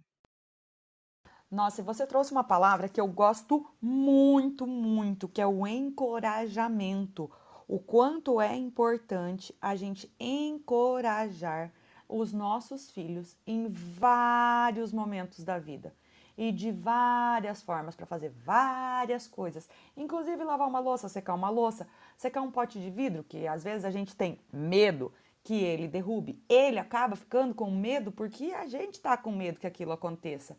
Nossa, 1.50 1.80
e 1.80 1.84
você 1.84 2.06
trouxe 2.06 2.30
uma 2.30 2.44
palavra 2.44 2.88
que 2.88 3.00
eu 3.00 3.08
gosto 3.08 3.66
muito, 3.82 4.68
muito, 4.68 5.26
que 5.26 5.40
é 5.40 5.46
o 5.46 5.66
encorajamento. 5.66 7.28
O 7.66 7.80
quanto 7.80 8.40
é 8.40 8.54
importante 8.54 9.52
a 9.60 9.74
gente 9.74 10.12
encorajar 10.20 11.72
os 12.10 12.32
nossos 12.32 12.90
filhos 12.90 13.36
em 13.46 13.68
vários 13.68 14.92
momentos 14.92 15.44
da 15.44 15.58
vida 15.58 15.94
e 16.36 16.50
de 16.50 16.70
várias 16.72 17.62
formas 17.62 17.94
para 17.94 18.06
fazer 18.06 18.30
várias 18.30 19.26
coisas, 19.26 19.68
inclusive 19.96 20.42
lavar 20.42 20.68
uma 20.68 20.80
louça, 20.80 21.08
secar 21.08 21.34
uma 21.34 21.50
louça, 21.50 21.86
secar 22.16 22.40
um 22.40 22.50
pote 22.50 22.80
de 22.80 22.90
vidro, 22.90 23.24
que 23.24 23.46
às 23.46 23.62
vezes 23.62 23.84
a 23.84 23.90
gente 23.90 24.16
tem 24.16 24.38
medo 24.52 25.12
que 25.44 25.54
ele 25.54 25.86
derrube. 25.86 26.42
Ele 26.48 26.78
acaba 26.78 27.14
ficando 27.14 27.54
com 27.54 27.70
medo 27.70 28.10
porque 28.10 28.52
a 28.52 28.66
gente 28.66 28.94
está 28.94 29.16
com 29.16 29.30
medo 29.32 29.60
que 29.60 29.66
aquilo 29.66 29.92
aconteça. 29.92 30.56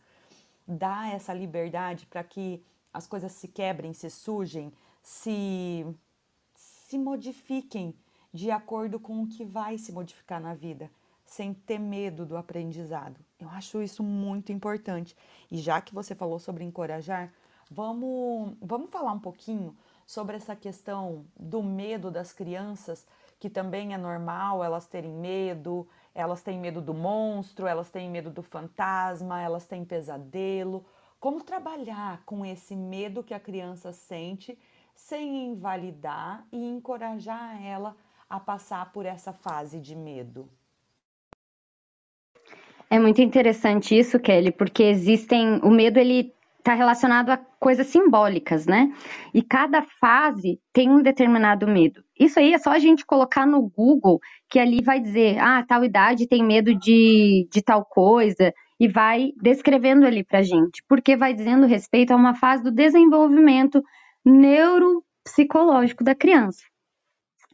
Dá 0.67 1.09
essa 1.09 1.33
liberdade 1.33 2.05
para 2.05 2.23
que 2.23 2.63
as 2.93 3.07
coisas 3.07 3.31
se 3.31 3.47
quebrem, 3.47 3.93
se 3.93 4.09
sujem, 4.09 4.71
se 5.01 5.85
se 6.91 6.97
modifiquem 6.97 7.95
de 8.33 8.51
acordo 8.51 8.99
com 8.99 9.23
o 9.23 9.27
que 9.27 9.45
vai 9.45 9.77
se 9.77 9.93
modificar 9.93 10.41
na 10.41 10.53
vida 10.53 10.91
sem 11.31 11.53
ter 11.53 11.79
medo 11.79 12.25
do 12.25 12.35
aprendizado. 12.35 13.17
Eu 13.39 13.47
acho 13.51 13.81
isso 13.81 14.03
muito 14.03 14.51
importante. 14.51 15.15
E 15.49 15.59
já 15.59 15.79
que 15.79 15.93
você 15.93 16.13
falou 16.13 16.39
sobre 16.39 16.65
encorajar, 16.65 17.31
vamos, 17.69 18.53
vamos 18.61 18.89
falar 18.89 19.13
um 19.13 19.19
pouquinho 19.19 19.73
sobre 20.05 20.35
essa 20.35 20.57
questão 20.57 21.25
do 21.39 21.63
medo 21.63 22.11
das 22.11 22.33
crianças, 22.33 23.07
que 23.39 23.49
também 23.49 23.93
é 23.93 23.97
normal 23.97 24.61
elas 24.61 24.87
terem 24.87 25.13
medo, 25.13 25.87
elas 26.13 26.41
têm 26.41 26.59
medo 26.59 26.81
do 26.81 26.93
monstro, 26.93 27.65
elas 27.65 27.89
têm 27.89 28.09
medo 28.09 28.29
do 28.29 28.43
fantasma, 28.43 29.41
elas 29.41 29.65
têm 29.65 29.85
pesadelo. 29.85 30.85
Como 31.17 31.45
trabalhar 31.45 32.23
com 32.25 32.45
esse 32.45 32.75
medo 32.75 33.23
que 33.23 33.33
a 33.33 33.39
criança 33.39 33.93
sente 33.93 34.59
sem 34.93 35.45
invalidar 35.45 36.45
e 36.51 36.61
encorajar 36.61 37.63
ela 37.63 37.95
a 38.29 38.37
passar 38.37 38.91
por 38.91 39.05
essa 39.05 39.31
fase 39.31 39.79
de 39.79 39.95
medo? 39.95 40.49
É 42.91 42.99
muito 42.99 43.21
interessante 43.21 43.97
isso, 43.97 44.19
Kelly, 44.19 44.51
porque 44.51 44.83
existem. 44.83 45.61
O 45.63 45.71
medo 45.71 45.97
ele 45.97 46.33
está 46.59 46.73
relacionado 46.73 47.29
a 47.29 47.37
coisas 47.57 47.87
simbólicas, 47.87 48.65
né? 48.67 48.91
E 49.33 49.41
cada 49.41 49.81
fase 49.81 50.59
tem 50.73 50.89
um 50.89 51.01
determinado 51.01 51.65
medo. 51.65 52.03
Isso 52.19 52.37
aí 52.37 52.53
é 52.53 52.57
só 52.59 52.71
a 52.71 52.79
gente 52.79 53.05
colocar 53.05 53.47
no 53.47 53.61
Google, 53.61 54.19
que 54.49 54.59
ali 54.59 54.83
vai 54.83 54.99
dizer, 54.99 55.39
ah, 55.39 55.63
tal 55.65 55.85
idade 55.85 56.27
tem 56.27 56.43
medo 56.43 56.75
de, 56.75 57.47
de 57.49 57.61
tal 57.61 57.85
coisa, 57.85 58.53
e 58.77 58.89
vai 58.89 59.31
descrevendo 59.41 60.05
ali 60.05 60.21
pra 60.21 60.41
gente, 60.41 60.83
porque 60.89 61.15
vai 61.15 61.33
dizendo 61.33 61.65
respeito 61.65 62.11
a 62.11 62.17
uma 62.17 62.35
fase 62.35 62.61
do 62.61 62.71
desenvolvimento 62.71 63.81
neuropsicológico 64.25 66.03
da 66.03 66.13
criança. 66.13 66.70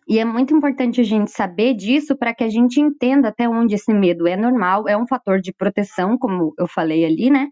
E 0.08 0.20
é 0.20 0.26
muito 0.26 0.56
importante 0.56 1.02
a 1.02 1.04
gente 1.04 1.32
saber 1.32 1.74
disso 1.74 2.16
para 2.18 2.34
que 2.34 2.44
a 2.44 2.50
gente 2.50 2.80
entenda 2.80 3.28
até 3.28 3.48
onde 3.50 3.76
esse 3.76 3.94
medo 3.94 4.26
é 4.26 4.38
normal, 4.38 4.88
é 4.88 4.96
um 4.98 5.06
fator 5.06 5.42
de 5.42 5.54
proteção, 5.54 6.18
como 6.18 6.54
eu 6.58 6.66
falei 6.66 7.04
ali, 7.04 7.30
né? 7.30 7.50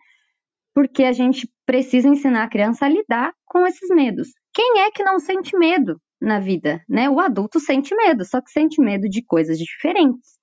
Porque 0.73 1.03
a 1.03 1.11
gente 1.11 1.49
precisa 1.65 2.07
ensinar 2.07 2.43
a 2.43 2.49
criança 2.49 2.85
a 2.85 2.89
lidar 2.89 3.33
com 3.45 3.67
esses 3.67 3.89
medos. 3.89 4.29
Quem 4.53 4.81
é 4.81 4.91
que 4.91 5.03
não 5.03 5.19
sente 5.19 5.57
medo 5.57 5.99
na 6.21 6.39
vida, 6.39 6.81
né? 6.87 7.09
O 7.09 7.19
adulto 7.19 7.59
sente 7.59 7.93
medo, 7.93 8.23
só 8.23 8.41
que 8.41 8.49
sente 8.49 8.81
medo 8.81 9.09
de 9.09 9.21
coisas 9.21 9.57
diferentes. 9.57 10.34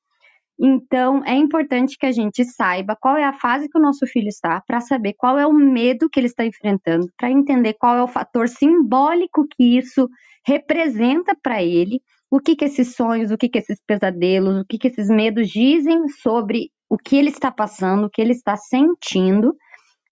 Então, 0.59 1.25
é 1.25 1.35
importante 1.35 1.97
que 1.99 2.07
a 2.07 2.13
gente 2.13 2.45
saiba 2.45 2.97
qual 3.01 3.17
é 3.17 3.25
a 3.25 3.33
fase 3.33 3.69
que 3.69 3.79
o 3.79 3.83
nosso 3.83 4.07
filho 4.07 4.29
está, 4.29 4.61
para 4.67 4.81
saber 4.81 5.15
qual 5.15 5.39
é 5.39 5.47
o 5.47 5.53
medo 5.53 6.09
que 6.09 6.21
ele 6.21 6.27
está 6.27 6.45
enfrentando, 6.45 7.09
para 7.17 7.31
entender 7.31 7.75
qual 7.75 7.97
é 7.97 8.03
o 8.03 8.09
fator 8.09 8.49
simbólico 8.49 9.47
que 9.57 9.79
isso 9.79 10.09
representa 10.47 11.37
para 11.43 11.63
ele 11.63 12.01
o 12.31 12.41
que, 12.41 12.57
que 12.57 12.65
esses 12.65 12.95
sonhos, 12.95 13.31
o 13.31 13.37
que, 13.37 13.49
que 13.49 13.59
esses 13.59 13.79
pesadelos, 13.87 14.63
o 14.63 14.65
que, 14.65 14.79
que 14.79 14.89
esses 14.89 15.09
medos 15.09 15.49
dizem 15.49 16.09
sobre 16.09 16.71
o 16.89 16.97
que 16.97 17.17
ele 17.17 17.29
está 17.29 17.51
passando, 17.51 18.07
o 18.07 18.11
que 18.11 18.23
ele 18.23 18.33
está 18.33 18.57
sentindo, 18.57 19.55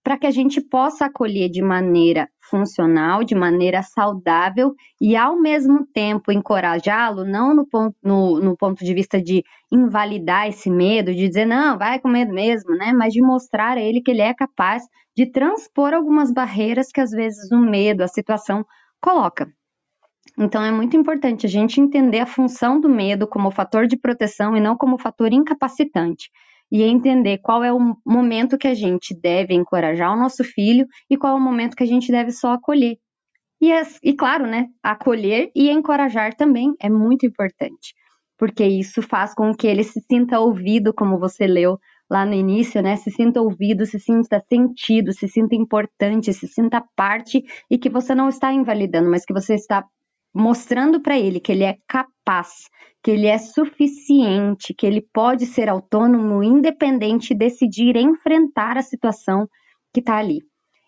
para 0.02 0.18
que 0.18 0.26
a 0.26 0.30
gente 0.30 0.60
possa 0.60 1.06
acolher 1.06 1.48
de 1.50 1.62
maneira 1.62 2.28
funcional, 2.50 3.22
de 3.22 3.34
maneira 3.34 3.82
saudável 3.82 4.74
e, 5.00 5.14
ao 5.14 5.40
mesmo 5.40 5.86
tempo, 5.86 6.32
encorajá-lo, 6.32 7.24
não 7.24 7.54
no 7.54 7.66
ponto, 7.66 7.96
no, 8.02 8.40
no 8.40 8.56
ponto 8.56 8.84
de 8.84 8.94
vista 8.94 9.22
de 9.22 9.44
invalidar 9.70 10.48
esse 10.48 10.70
medo, 10.70 11.14
de 11.14 11.28
dizer, 11.28 11.46
não, 11.46 11.78
vai 11.78 12.00
com 12.00 12.08
medo 12.08 12.32
mesmo, 12.32 12.74
né? 12.76 12.92
Mas 12.92 13.12
de 13.12 13.22
mostrar 13.22 13.76
a 13.76 13.80
ele 13.80 14.00
que 14.02 14.10
ele 14.10 14.22
é 14.22 14.34
capaz 14.34 14.82
de 15.16 15.30
transpor 15.30 15.92
algumas 15.92 16.32
barreiras 16.32 16.88
que, 16.88 17.00
às 17.00 17.10
vezes, 17.10 17.52
o 17.52 17.58
medo, 17.58 18.02
a 18.02 18.08
situação 18.08 18.64
coloca. 19.00 19.48
Então 20.38 20.62
é 20.62 20.70
muito 20.70 20.96
importante 20.96 21.46
a 21.46 21.48
gente 21.48 21.80
entender 21.80 22.20
a 22.20 22.26
função 22.26 22.80
do 22.80 22.88
medo 22.88 23.26
como 23.26 23.50
fator 23.50 23.86
de 23.86 23.96
proteção 23.96 24.56
e 24.56 24.60
não 24.60 24.76
como 24.76 24.98
fator 24.98 25.32
incapacitante. 25.32 26.30
E 26.70 26.82
entender 26.82 27.38
qual 27.38 27.64
é 27.64 27.72
o 27.72 27.96
momento 28.06 28.58
que 28.58 28.68
a 28.68 28.74
gente 28.74 29.14
deve 29.14 29.54
encorajar 29.54 30.12
o 30.12 30.18
nosso 30.18 30.44
filho 30.44 30.86
e 31.08 31.16
qual 31.16 31.34
é 31.34 31.36
o 31.36 31.40
momento 31.40 31.76
que 31.76 31.82
a 31.82 31.86
gente 31.86 32.12
deve 32.12 32.30
só 32.30 32.52
acolher. 32.52 32.96
E, 33.60 33.70
e 34.02 34.14
claro, 34.14 34.46
né, 34.46 34.68
acolher 34.82 35.50
e 35.54 35.70
encorajar 35.70 36.34
também 36.34 36.72
é 36.80 36.88
muito 36.88 37.26
importante, 37.26 37.94
porque 38.38 38.64
isso 38.64 39.02
faz 39.02 39.34
com 39.34 39.54
que 39.54 39.66
ele 39.66 39.84
se 39.84 40.00
sinta 40.00 40.40
ouvido, 40.40 40.94
como 40.94 41.18
você 41.18 41.46
leu 41.46 41.78
lá 42.10 42.24
no 42.24 42.34
início, 42.34 42.82
né? 42.82 42.96
Se 42.96 43.10
sinta 43.10 43.40
ouvido, 43.40 43.86
se 43.86 44.00
sinta 44.00 44.42
sentido, 44.48 45.12
se 45.12 45.28
sinta 45.28 45.54
importante, 45.54 46.32
se 46.32 46.48
sinta 46.48 46.82
parte 46.96 47.44
e 47.70 47.78
que 47.78 47.88
você 47.88 48.14
não 48.14 48.28
está 48.28 48.52
invalidando, 48.52 49.10
mas 49.10 49.24
que 49.24 49.32
você 49.32 49.54
está 49.54 49.86
mostrando 50.34 51.00
para 51.00 51.18
ele 51.18 51.40
que 51.40 51.52
ele 51.52 51.64
é 51.64 51.78
capaz, 51.86 52.68
que 53.02 53.10
ele 53.10 53.26
é 53.26 53.38
suficiente, 53.38 54.74
que 54.74 54.86
ele 54.86 55.00
pode 55.12 55.46
ser 55.46 55.68
autônomo, 55.68 56.42
independente 56.42 57.32
e 57.32 57.36
decidir 57.36 57.96
enfrentar 57.96 58.76
a 58.76 58.82
situação 58.82 59.48
que 59.92 60.00
está 60.00 60.16
ali. 60.16 60.40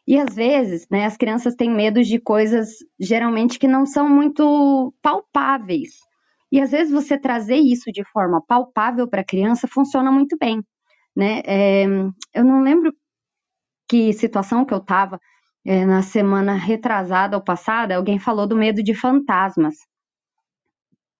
E 0.07 0.19
às 0.19 0.35
vezes, 0.35 0.87
né, 0.91 1.05
as 1.05 1.17
crianças 1.17 1.55
têm 1.55 1.71
medo 1.71 2.03
de 2.03 2.19
coisas 2.19 2.71
geralmente 2.99 3.59
que 3.59 3.69
não 3.69 3.87
são 3.87 4.09
muito 4.09 4.93
palpáveis. 5.01 5.91
E 6.51 6.61
às 6.61 6.71
vezes 6.71 6.93
você 6.93 7.19
trazer 7.19 7.57
isso 7.57 7.91
de 7.93 8.05
forma 8.13 8.43
palpável 8.47 9.09
para 9.09 9.23
a 9.23 9.25
criança 9.25 9.67
funciona 9.67 10.13
muito 10.13 10.37
bem, 10.39 10.63
né? 11.17 11.41
É, 11.47 11.85
eu 12.35 12.45
não 12.45 12.63
lembro 12.63 12.93
que 13.89 14.13
situação 14.13 14.65
que 14.65 14.75
eu 14.75 14.79
estava, 14.79 15.19
é, 15.65 15.85
na 15.85 16.03
semana 16.03 16.55
retrasada 16.55 17.37
ou 17.37 17.43
passada, 17.43 17.97
alguém 17.97 18.19
falou 18.19 18.47
do 18.47 18.57
medo 18.57 18.83
de 18.83 18.95
fantasmas. 18.95 19.75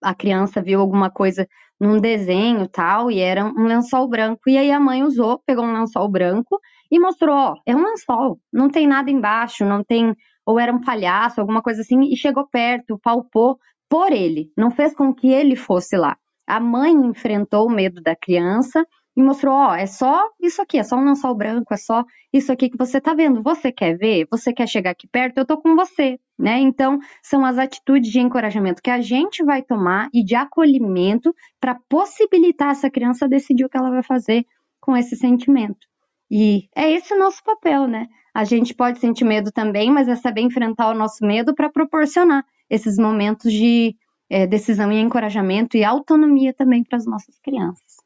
A 0.01 0.13
criança 0.13 0.61
viu 0.61 0.81
alguma 0.81 1.09
coisa 1.09 1.47
num 1.79 1.99
desenho 1.99 2.67
tal, 2.67 3.09
e 3.09 3.19
era 3.19 3.45
um 3.45 3.65
lençol 3.65 4.07
branco. 4.07 4.49
E 4.49 4.57
aí 4.57 4.71
a 4.71 4.79
mãe 4.79 5.03
usou, 5.03 5.41
pegou 5.45 5.65
um 5.65 5.73
lençol 5.73 6.09
branco 6.09 6.59
e 6.91 6.99
mostrou: 6.99 7.35
ó, 7.35 7.55
é 7.65 7.75
um 7.75 7.83
lençol, 7.83 8.39
não 8.51 8.69
tem 8.69 8.87
nada 8.87 9.09
embaixo, 9.09 9.65
não 9.65 9.83
tem. 9.83 10.15
Ou 10.45 10.59
era 10.59 10.73
um 10.73 10.81
palhaço, 10.81 11.39
alguma 11.39 11.61
coisa 11.61 11.81
assim, 11.81 12.01
e 12.11 12.17
chegou 12.17 12.45
perto, 12.49 12.99
palpou 13.01 13.57
por 13.89 14.11
ele, 14.11 14.51
não 14.57 14.71
fez 14.71 14.93
com 14.93 15.13
que 15.13 15.27
ele 15.31 15.55
fosse 15.55 15.95
lá. 15.95 16.17
A 16.45 16.59
mãe 16.59 16.91
enfrentou 16.91 17.67
o 17.67 17.71
medo 17.71 18.01
da 18.01 18.15
criança 18.15 18.85
e 19.15 19.21
mostrou, 19.21 19.53
ó, 19.53 19.75
é 19.75 19.85
só 19.85 20.27
isso 20.41 20.61
aqui, 20.61 20.79
é 20.79 20.83
só 20.83 20.95
um 20.95 21.05
lençol 21.05 21.35
branco, 21.35 21.73
é 21.73 21.77
só 21.77 22.03
isso 22.31 22.51
aqui 22.51 22.69
que 22.69 22.77
você 22.77 22.99
tá 22.99 23.13
vendo. 23.13 23.43
Você 23.43 23.71
quer 23.71 23.95
ver? 23.95 24.27
Você 24.31 24.51
quer 24.51 24.67
chegar 24.67 24.91
aqui 24.91 25.07
perto? 25.07 25.37
Eu 25.37 25.45
tô 25.45 25.57
com 25.57 25.75
você, 25.75 26.19
né? 26.37 26.59
Então, 26.59 26.99
são 27.21 27.45
as 27.45 27.57
atitudes 27.59 28.11
de 28.11 28.19
encorajamento 28.19 28.81
que 28.81 28.89
a 28.89 29.01
gente 29.01 29.43
vai 29.43 29.61
tomar 29.61 30.09
e 30.13 30.23
de 30.23 30.33
acolhimento 30.35 31.33
para 31.59 31.77
possibilitar 31.87 32.71
essa 32.71 32.89
criança 32.89 33.27
decidir 33.27 33.65
o 33.65 33.69
que 33.69 33.77
ela 33.77 33.91
vai 33.91 34.01
fazer 34.01 34.45
com 34.81 34.97
esse 34.97 35.15
sentimento. 35.15 35.87
E 36.29 36.67
é 36.75 36.91
esse 36.91 37.13
o 37.13 37.19
nosso 37.19 37.43
papel, 37.43 37.87
né? 37.87 38.07
A 38.33 38.43
gente 38.43 38.73
pode 38.73 38.97
sentir 38.99 39.25
medo 39.25 39.51
também, 39.51 39.91
mas 39.91 40.07
é 40.07 40.15
saber 40.15 40.41
enfrentar 40.41 40.89
o 40.89 40.95
nosso 40.95 41.23
medo 41.23 41.53
para 41.53 41.69
proporcionar 41.69 42.43
esses 42.67 42.97
momentos 42.97 43.53
de 43.53 43.95
é, 44.27 44.47
decisão 44.47 44.91
e 44.91 44.99
encorajamento 44.99 45.77
e 45.77 45.83
autonomia 45.83 46.51
também 46.51 46.83
para 46.83 46.97
as 46.97 47.05
nossas 47.05 47.37
crianças. 47.39 48.02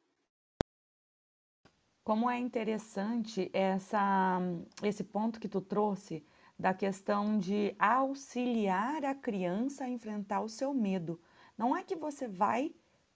Como 2.07 2.29
é 2.29 2.39
interessante 2.39 3.51
essa, 3.51 4.39
esse 4.81 5.03
ponto 5.03 5.41
que 5.41 5.49
tu 5.49 5.59
trouxe 5.59 6.25
da 6.57 6.73
questão 6.73 7.37
de 7.37 7.75
auxiliar 7.77 9.03
a 9.03 9.13
criança 9.13 9.83
a 9.83 9.89
enfrentar 9.89 10.39
o 10.39 10.47
seu 10.47 10.73
medo. 10.73 11.19
Não 11.57 11.75
é 11.75 11.83
que 11.83 11.97
você 11.97 12.25
vai 12.25 12.71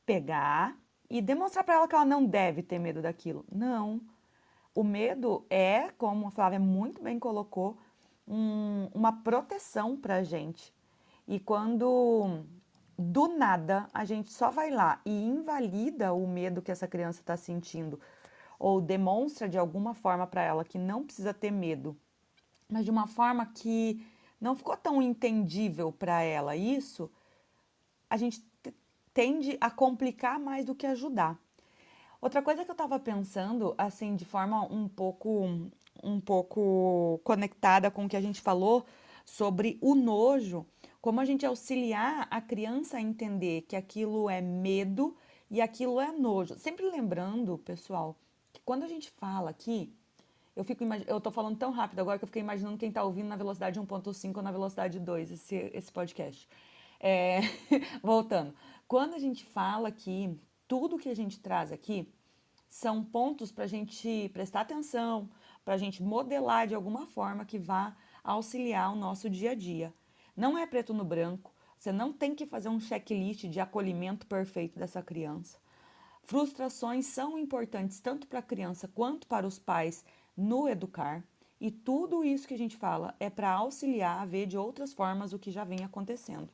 pegar 0.05 0.77
e 1.09 1.21
demonstrar 1.21 1.63
para 1.63 1.75
ela 1.75 1.87
que 1.87 1.95
ela 1.95 2.03
não 2.03 2.25
deve 2.25 2.61
ter 2.61 2.79
medo 2.79 3.01
daquilo. 3.01 3.45
Não. 3.49 4.01
O 4.75 4.83
medo 4.83 5.45
é, 5.49 5.87
como 5.97 6.27
a 6.27 6.31
Flávia 6.31 6.59
muito 6.59 7.01
bem 7.01 7.17
colocou, 7.17 7.77
um, 8.27 8.89
uma 8.93 9.13
proteção 9.13 9.95
para 9.95 10.15
a 10.15 10.23
gente. 10.23 10.73
E 11.25 11.39
quando 11.39 12.43
do 12.97 13.29
nada 13.29 13.87
a 13.93 14.03
gente 14.03 14.33
só 14.33 14.51
vai 14.51 14.69
lá 14.69 14.99
e 15.05 15.11
invalida 15.11 16.11
o 16.11 16.27
medo 16.27 16.61
que 16.61 16.73
essa 16.73 16.89
criança 16.89 17.21
está 17.21 17.37
sentindo 17.37 17.97
ou 18.61 18.79
demonstra 18.79 19.49
de 19.49 19.57
alguma 19.57 19.95
forma 19.95 20.27
para 20.27 20.43
ela 20.43 20.63
que 20.63 20.77
não 20.77 21.03
precisa 21.03 21.33
ter 21.33 21.49
medo, 21.49 21.97
mas 22.69 22.85
de 22.85 22.91
uma 22.91 23.07
forma 23.07 23.43
que 23.43 24.05
não 24.39 24.55
ficou 24.55 24.77
tão 24.77 25.01
entendível 25.01 25.91
para 25.91 26.21
ela 26.21 26.55
isso, 26.55 27.11
a 28.07 28.17
gente 28.17 28.45
tende 29.13 29.57
a 29.59 29.71
complicar 29.71 30.39
mais 30.39 30.63
do 30.63 30.75
que 30.75 30.85
ajudar. 30.85 31.39
Outra 32.21 32.39
coisa 32.43 32.63
que 32.63 32.69
eu 32.69 32.73
estava 32.73 32.99
pensando, 32.99 33.73
assim, 33.79 34.15
de 34.15 34.25
forma 34.25 34.63
um 34.71 34.87
pouco, 34.87 35.71
um 36.03 36.21
pouco 36.21 37.19
conectada 37.23 37.89
com 37.89 38.05
o 38.05 38.09
que 38.09 38.15
a 38.15 38.21
gente 38.21 38.41
falou 38.41 38.85
sobre 39.25 39.79
o 39.81 39.95
nojo, 39.95 40.67
como 41.01 41.19
a 41.19 41.25
gente 41.25 41.47
auxiliar 41.47 42.27
a 42.29 42.39
criança 42.39 42.97
a 42.97 43.01
entender 43.01 43.63
que 43.63 43.75
aquilo 43.75 44.29
é 44.29 44.39
medo 44.39 45.17
e 45.49 45.59
aquilo 45.59 45.99
é 45.99 46.11
nojo. 46.11 46.59
Sempre 46.59 46.85
lembrando, 46.91 47.57
pessoal, 47.57 48.15
quando 48.65 48.83
a 48.83 48.87
gente 48.87 49.09
fala 49.11 49.49
aqui, 49.49 49.93
eu 50.55 50.63
fico 50.63 50.83
eu 51.07 51.21
tô 51.21 51.31
falando 51.31 51.57
tão 51.57 51.71
rápido 51.71 51.99
agora 51.99 52.17
que 52.17 52.23
eu 52.23 52.27
fiquei 52.27 52.41
imaginando 52.41 52.77
quem 52.77 52.91
tá 52.91 53.03
ouvindo 53.03 53.27
na 53.27 53.35
velocidade 53.35 53.79
1.5 53.79 54.37
ou 54.37 54.43
na 54.43 54.51
velocidade 54.51 54.99
2 54.99 55.31
esse, 55.31 55.55
esse 55.73 55.91
podcast. 55.91 56.47
É, 56.99 57.39
voltando. 58.03 58.53
Quando 58.87 59.13
a 59.13 59.19
gente 59.19 59.45
fala 59.45 59.87
aqui, 59.87 60.39
tudo 60.67 60.97
que 60.97 61.09
a 61.09 61.15
gente 61.15 61.39
traz 61.39 61.71
aqui 61.71 62.13
são 62.69 63.03
pontos 63.03 63.51
para 63.51 63.63
a 63.63 63.67
gente 63.67 64.29
prestar 64.33 64.61
atenção, 64.61 65.29
para 65.63 65.73
a 65.73 65.77
gente 65.77 66.01
modelar 66.01 66.67
de 66.67 66.75
alguma 66.75 67.05
forma 67.07 67.45
que 67.45 67.57
vá 67.59 67.95
auxiliar 68.23 68.93
o 68.93 68.95
nosso 68.95 69.29
dia 69.29 69.51
a 69.51 69.55
dia. 69.55 69.93
Não 70.35 70.57
é 70.57 70.65
preto 70.65 70.93
no 70.93 71.03
branco, 71.03 71.53
você 71.77 71.91
não 71.91 72.13
tem 72.13 72.35
que 72.35 72.45
fazer 72.45 72.69
um 72.69 72.79
checklist 72.79 73.45
de 73.45 73.59
acolhimento 73.59 74.25
perfeito 74.27 74.77
dessa 74.77 75.01
criança. 75.01 75.60
Frustrações 76.31 77.07
são 77.07 77.37
importantes 77.37 77.99
tanto 77.99 78.25
para 78.25 78.39
a 78.39 78.41
criança 78.41 78.87
quanto 78.87 79.27
para 79.27 79.45
os 79.45 79.59
pais 79.59 80.05
no 80.37 80.65
educar, 80.65 81.21
e 81.59 81.69
tudo 81.69 82.23
isso 82.23 82.47
que 82.47 82.53
a 82.53 82.57
gente 82.57 82.77
fala 82.77 83.13
é 83.19 83.29
para 83.29 83.51
auxiliar 83.51 84.17
a 84.21 84.25
ver 84.25 84.45
de 84.45 84.57
outras 84.57 84.93
formas 84.93 85.33
o 85.33 85.37
que 85.37 85.51
já 85.51 85.65
vem 85.65 85.83
acontecendo. 85.83 86.47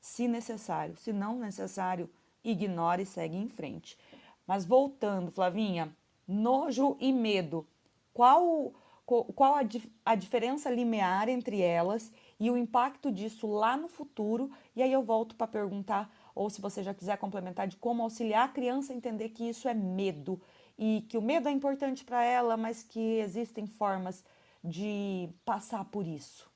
Se 0.00 0.26
necessário, 0.26 0.96
se 0.96 1.12
não 1.12 1.38
necessário, 1.38 2.08
ignore 2.42 3.02
e 3.02 3.04
segue 3.04 3.36
em 3.36 3.48
frente. 3.48 3.98
Mas 4.46 4.64
voltando, 4.64 5.30
Flavinha, 5.30 5.94
nojo 6.26 6.96
e 6.98 7.12
medo. 7.12 7.66
Qual, 8.14 8.72
qual 9.04 9.56
a, 9.56 9.60
a 10.06 10.14
diferença 10.14 10.70
limiar 10.70 11.28
entre 11.28 11.60
elas 11.60 12.10
e 12.40 12.50
o 12.50 12.56
impacto 12.56 13.12
disso 13.12 13.46
lá 13.46 13.76
no 13.76 13.88
futuro? 13.88 14.50
E 14.74 14.82
aí 14.82 14.90
eu 14.90 15.02
volto 15.02 15.36
para 15.36 15.46
perguntar 15.46 16.10
ou 16.38 16.48
se 16.48 16.60
você 16.60 16.84
já 16.84 16.94
quiser 16.94 17.18
complementar 17.18 17.66
de 17.66 17.76
como 17.76 18.02
auxiliar 18.02 18.44
a 18.44 18.52
criança 18.52 18.92
a 18.92 18.96
entender 18.96 19.30
que 19.30 19.48
isso 19.48 19.68
é 19.68 19.74
medo 19.74 20.40
e 20.78 21.04
que 21.08 21.18
o 21.18 21.22
medo 21.22 21.48
é 21.48 21.50
importante 21.50 22.04
para 22.04 22.22
ela, 22.22 22.56
mas 22.56 22.84
que 22.84 23.18
existem 23.18 23.66
formas 23.66 24.24
de 24.62 25.28
passar 25.44 25.84
por 25.86 26.06
isso. 26.06 26.48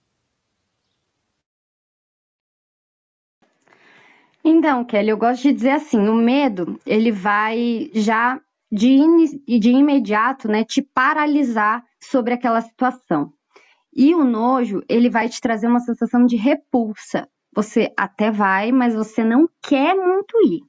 Então, 4.45 4.85
Kelly, 4.85 5.09
eu 5.11 5.17
gosto 5.17 5.43
de 5.43 5.53
dizer 5.53 5.71
assim, 5.71 6.09
o 6.09 6.15
medo, 6.15 6.81
ele 6.87 7.11
vai 7.11 7.91
já 7.93 8.41
de, 8.71 8.99
de 9.47 9.71
imediato, 9.71 10.47
né, 10.47 10.65
te 10.65 10.81
paralisar 10.81 11.85
sobre 12.01 12.35
aquela 12.35 12.61
situação. 12.61 13.33
E 13.93 14.15
o 14.15 14.25
nojo, 14.25 14.83
ele 14.89 15.11
vai 15.11 15.29
te 15.29 15.41
trazer 15.41 15.67
uma 15.67 15.81
sensação 15.81 16.25
de 16.25 16.37
repulsa 16.37 17.29
você 17.55 17.93
até 17.97 18.31
vai, 18.31 18.73
mas 18.73 18.95
você 18.95 19.23
não 19.25 19.49
quer 19.63 19.95
muito 19.95 20.37
ir. 20.47 20.61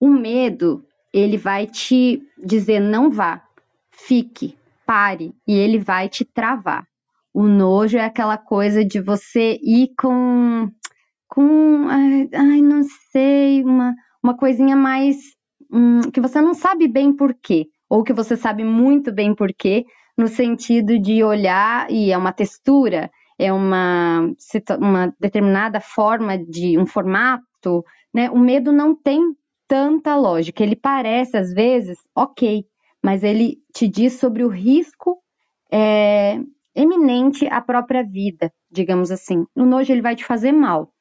O 0.00 0.08
medo, 0.08 0.84
ele 1.12 1.38
vai 1.38 1.66
te 1.66 2.22
dizer 2.38 2.80
não 2.80 3.10
vá, 3.10 3.42
fique, 3.90 4.56
pare, 4.86 5.34
e 5.46 5.54
ele 5.54 5.78
vai 5.78 6.08
te 6.08 6.24
travar. 6.24 6.86
O 7.32 7.44
nojo 7.44 7.98
é 7.98 8.04
aquela 8.04 8.38
coisa 8.38 8.84
de 8.84 9.00
você 9.00 9.58
ir 9.62 9.90
com 9.98 10.70
com 11.28 11.88
ai, 11.88 12.28
ai 12.34 12.62
não 12.62 12.82
sei, 13.10 13.62
uma 13.64 13.94
uma 14.22 14.36
coisinha 14.36 14.76
mais 14.76 15.16
hum, 15.72 16.00
que 16.12 16.20
você 16.20 16.40
não 16.40 16.54
sabe 16.54 16.88
bem 16.88 17.14
por 17.14 17.34
quê, 17.34 17.66
ou 17.88 18.02
que 18.02 18.12
você 18.12 18.36
sabe 18.36 18.64
muito 18.64 19.12
bem 19.12 19.34
por 19.34 19.52
quê, 19.52 19.84
no 20.16 20.28
sentido 20.28 20.98
de 20.98 21.22
olhar 21.22 21.90
e 21.90 22.10
é 22.10 22.16
uma 22.18 22.32
textura, 22.32 23.10
é 23.38 23.52
uma, 23.52 24.30
uma 24.78 25.14
determinada 25.20 25.80
forma 25.80 26.38
de 26.38 26.78
um 26.78 26.86
formato, 26.86 27.84
né? 28.12 28.30
O 28.30 28.38
medo 28.38 28.72
não 28.72 28.94
tem 28.94 29.20
tanta 29.68 30.16
lógica. 30.16 30.62
Ele 30.62 30.76
parece, 30.76 31.36
às 31.36 31.52
vezes, 31.52 31.98
ok, 32.14 32.64
mas 33.02 33.22
ele 33.22 33.58
te 33.74 33.86
diz 33.86 34.14
sobre 34.14 34.44
o 34.44 34.48
risco 34.48 35.18
é, 35.70 36.38
eminente 36.74 37.46
à 37.48 37.60
própria 37.60 38.02
vida, 38.02 38.52
digamos 38.70 39.10
assim. 39.10 39.44
O 39.54 39.64
nojo 39.64 39.92
ele 39.92 40.02
vai 40.02 40.16
te 40.16 40.24
fazer 40.24 40.52
mal. 40.52 40.92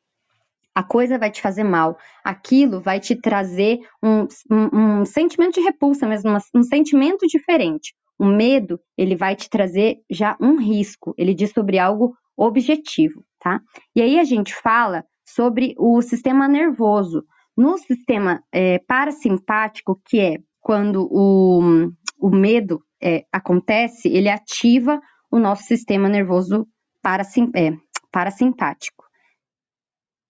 A 0.73 0.83
coisa 0.83 1.17
vai 1.17 1.31
te 1.31 1.41
fazer 1.41 1.63
mal. 1.63 1.97
Aquilo 2.23 2.81
vai 2.81 2.99
te 2.99 3.15
trazer 3.15 3.79
um, 4.03 4.27
um, 4.51 4.99
um 5.01 5.05
sentimento 5.05 5.55
de 5.55 5.61
repulsa 5.61 6.05
mesmo, 6.05 6.37
um 6.53 6.63
sentimento 6.63 7.25
diferente. 7.27 7.95
O 8.17 8.25
medo, 8.25 8.79
ele 8.97 9.15
vai 9.15 9.35
te 9.35 9.49
trazer 9.49 9.97
já 10.09 10.37
um 10.39 10.57
risco. 10.57 11.13
Ele 11.17 11.33
diz 11.33 11.51
sobre 11.51 11.79
algo 11.79 12.15
objetivo, 12.37 13.23
tá? 13.39 13.61
E 13.95 14.01
aí 14.01 14.19
a 14.19 14.23
gente 14.23 14.53
fala 14.55 15.05
sobre 15.25 15.73
o 15.77 16.01
sistema 16.01 16.47
nervoso. 16.47 17.25
No 17.57 17.77
sistema 17.77 18.43
é, 18.51 18.79
parasimpático, 18.79 20.01
que 20.05 20.19
é 20.19 20.37
quando 20.59 21.07
o, 21.09 21.89
o 22.19 22.29
medo 22.29 22.83
é, 23.01 23.25
acontece, 23.31 24.09
ele 24.09 24.29
ativa 24.29 24.99
o 25.31 25.39
nosso 25.39 25.63
sistema 25.63 26.09
nervoso 26.09 26.67
parasim, 27.01 27.51
é, 27.55 27.71
parasimpático. 28.11 29.05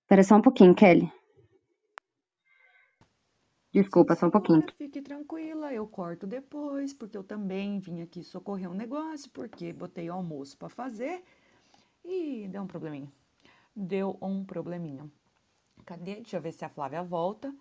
Espera 0.03 0.23
só 0.23 0.35
um 0.35 0.41
pouquinho, 0.41 0.75
Kelly. 0.75 1.11
Desculpa, 3.73 4.15
só 4.15 4.27
um 4.27 4.31
pouquinho. 4.31 4.63
Fique 4.77 5.01
tranquila, 5.01 5.73
eu 5.73 5.85
corto 5.85 6.25
depois, 6.25 6.93
porque 6.93 7.17
eu 7.17 7.23
também 7.23 7.79
vim 7.79 8.01
aqui 8.01 8.23
socorrer 8.23 8.69
um 8.69 8.73
negócio, 8.73 9.29
porque 9.31 9.73
botei 9.73 10.09
o 10.09 10.13
almoço 10.13 10.57
para 10.57 10.69
fazer 10.69 11.23
e 12.05 12.47
deu 12.47 12.61
um 12.61 12.67
probleminha. 12.67 13.11
Deu 13.75 14.17
um 14.21 14.45
probleminha. 14.45 15.09
Cadê? 15.85 16.15
Deixa 16.15 16.37
eu 16.37 16.41
ver 16.41 16.51
se 16.51 16.63
a 16.63 16.69
Flávia 16.69 17.03
volta. 17.03 17.53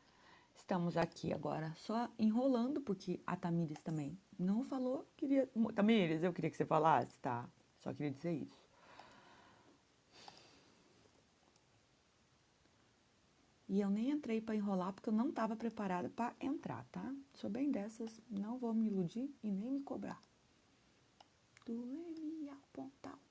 Estamos 0.55 0.97
aqui 0.97 1.33
agora 1.33 1.75
só 1.77 2.09
enrolando, 2.19 2.81
porque 2.81 3.21
a 3.27 3.37
Tamires 3.37 3.81
também 3.81 4.17
não 4.39 4.63
falou. 4.63 5.07
Queria. 5.17 5.49
Tamires, 5.75 6.23
eu 6.23 6.33
queria 6.33 6.51
que 6.51 6.57
você 6.57 6.65
falasse, 6.65 7.19
tá? 7.19 7.49
Só 7.81 7.93
queria 7.93 8.13
dizer 8.13 8.33
isso. 8.33 8.65
E 13.69 13.81
eu 13.81 13.91
nem 13.91 14.11
entrei 14.11 14.41
para 14.41 14.55
enrolar 14.55 14.93
porque 14.93 15.09
eu 15.09 15.13
não 15.13 15.31
estava 15.31 15.57
preparada 15.57 16.09
para 16.09 16.35
entrar, 16.39 16.85
tá? 16.93 17.15
Sou 17.33 17.51
bem 17.51 17.71
dessas, 17.71 18.21
não 18.31 18.57
vou 18.57 18.73
me 18.73 18.87
iludir 18.87 19.35
e 19.43 19.51
nem 19.51 19.71
me 19.71 19.83
cobrar. 19.83 20.21
Do 21.67 21.75
me 21.75 22.49
apontar. 22.51 23.24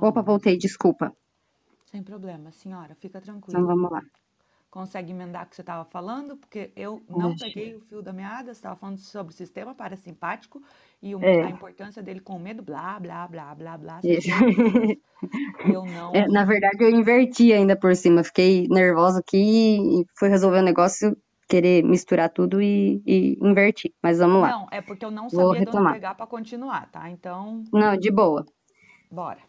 Opa, 0.00 0.22
voltei, 0.22 0.56
desculpa. 0.56 1.12
Sem 1.86 2.02
problema, 2.02 2.50
senhora, 2.50 2.94
fica 2.94 3.20
tranquila. 3.20 3.58
Então 3.58 3.66
vamos 3.66 3.90
lá. 3.90 4.02
Consegue 4.70 5.12
emendar 5.12 5.46
o 5.46 5.48
que 5.48 5.56
você 5.56 5.62
estava 5.62 5.86
falando? 5.86 6.36
Porque 6.36 6.70
eu 6.76 7.02
não 7.08 7.34
peguei 7.34 7.74
o 7.76 7.80
fio 7.80 8.02
da 8.02 8.12
meada, 8.12 8.52
você 8.52 8.58
estava 8.58 8.76
falando 8.76 8.98
sobre 8.98 9.32
o 9.32 9.36
sistema 9.36 9.74
parasimpático 9.74 10.62
e 11.00 11.14
o, 11.14 11.24
é. 11.24 11.44
a 11.44 11.50
importância 11.50 12.02
dele 12.02 12.20
com 12.20 12.38
medo, 12.38 12.62
blá, 12.62 13.00
blá, 13.00 13.26
blá, 13.26 13.54
blá, 13.54 13.78
blá. 13.78 14.00
Isso. 14.04 14.28
Eu 15.72 15.82
não. 15.86 16.14
É, 16.14 16.28
na 16.28 16.44
verdade, 16.44 16.76
eu 16.84 16.90
inverti 16.90 17.54
ainda 17.54 17.74
por 17.74 17.96
cima. 17.96 18.22
Fiquei 18.22 18.66
nervosa 18.68 19.20
aqui 19.20 19.78
e 19.78 20.06
fui 20.14 20.28
resolver 20.28 20.58
o 20.58 20.62
negócio, 20.62 21.16
querer 21.48 21.82
misturar 21.82 22.28
tudo 22.28 22.60
e, 22.60 23.00
e 23.06 23.38
invertir. 23.40 23.94
Mas 24.02 24.18
vamos 24.18 24.42
lá. 24.42 24.50
Não, 24.50 24.66
é 24.70 24.82
porque 24.82 25.06
eu 25.06 25.10
não 25.10 25.30
sabia 25.30 25.64
de 25.64 25.74
onde 25.74 25.92
pegar 25.92 26.14
para 26.14 26.26
continuar, 26.26 26.90
tá? 26.90 27.08
Então. 27.08 27.64
Não, 27.72 27.96
de 27.96 28.10
boa. 28.10 28.44
Bora. 29.10 29.40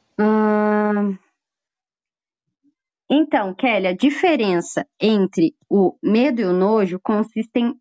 Então, 3.10 3.53
Kelly, 3.53 3.88
a 3.88 3.95
diferença 3.95 4.86
entre 4.99 5.53
o 5.69 5.95
medo 6.03 6.41
e 6.41 6.45
o 6.45 6.53
nojo 6.53 6.99
consistem 7.01 7.73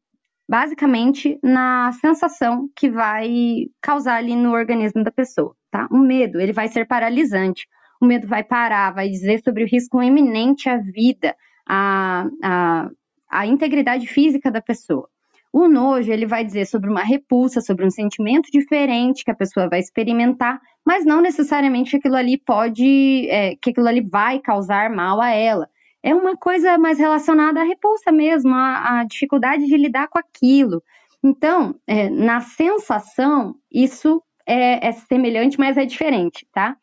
basicamente 0.48 1.38
na 1.42 1.90
sensação 2.00 2.68
que 2.76 2.88
vai 2.88 3.66
causar 3.82 4.16
ali 4.16 4.36
no 4.36 4.52
organismo 4.52 5.02
da 5.02 5.10
pessoa, 5.10 5.54
tá? 5.70 5.88
O 5.90 5.98
medo, 5.98 6.40
ele 6.40 6.52
vai 6.52 6.68
ser 6.68 6.86
paralisante. 6.86 7.66
O 8.00 8.06
medo 8.06 8.28
vai 8.28 8.44
parar, 8.44 8.92
vai 8.92 9.08
dizer 9.08 9.42
sobre 9.42 9.64
o 9.64 9.66
risco 9.66 10.00
iminente 10.00 10.68
à 10.68 10.76
vida, 10.76 11.34
à, 11.68 12.26
à, 12.42 12.88
à 13.28 13.46
integridade 13.46 14.06
física 14.06 14.50
da 14.50 14.60
pessoa. 14.60 15.08
O 15.52 15.66
nojo, 15.66 16.12
ele 16.12 16.26
vai 16.26 16.44
dizer 16.44 16.66
sobre 16.66 16.90
uma 16.90 17.02
repulsa, 17.02 17.60
sobre 17.60 17.84
um 17.84 17.90
sentimento 17.90 18.48
diferente 18.52 19.24
que 19.24 19.30
a 19.30 19.36
pessoa 19.36 19.68
vai 19.68 19.80
experimentar, 19.80 20.60
mas 20.86 21.04
não 21.04 21.20
necessariamente 21.20 21.96
aquilo 21.96 22.14
ali 22.14 22.38
pode, 22.38 23.28
é, 23.28 23.56
que 23.56 23.70
aquilo 23.70 23.88
ali 23.88 24.00
vai 24.00 24.38
causar 24.38 24.88
mal 24.88 25.20
a 25.20 25.30
ela. 25.30 25.68
É 26.00 26.14
uma 26.14 26.36
coisa 26.36 26.78
mais 26.78 27.00
relacionada 27.00 27.60
à 27.60 27.64
repulsa 27.64 28.12
mesmo, 28.12 28.54
à, 28.54 29.00
à 29.00 29.04
dificuldade 29.04 29.66
de 29.66 29.76
lidar 29.76 30.06
com 30.06 30.20
aquilo. 30.20 30.80
Então, 31.24 31.74
é, 31.88 32.08
na 32.08 32.40
sensação, 32.40 33.56
isso 33.68 34.22
é, 34.46 34.86
é 34.86 34.92
semelhante, 34.92 35.58
mas 35.58 35.76
é 35.76 35.84
diferente, 35.84 36.46
tá? 36.52 36.76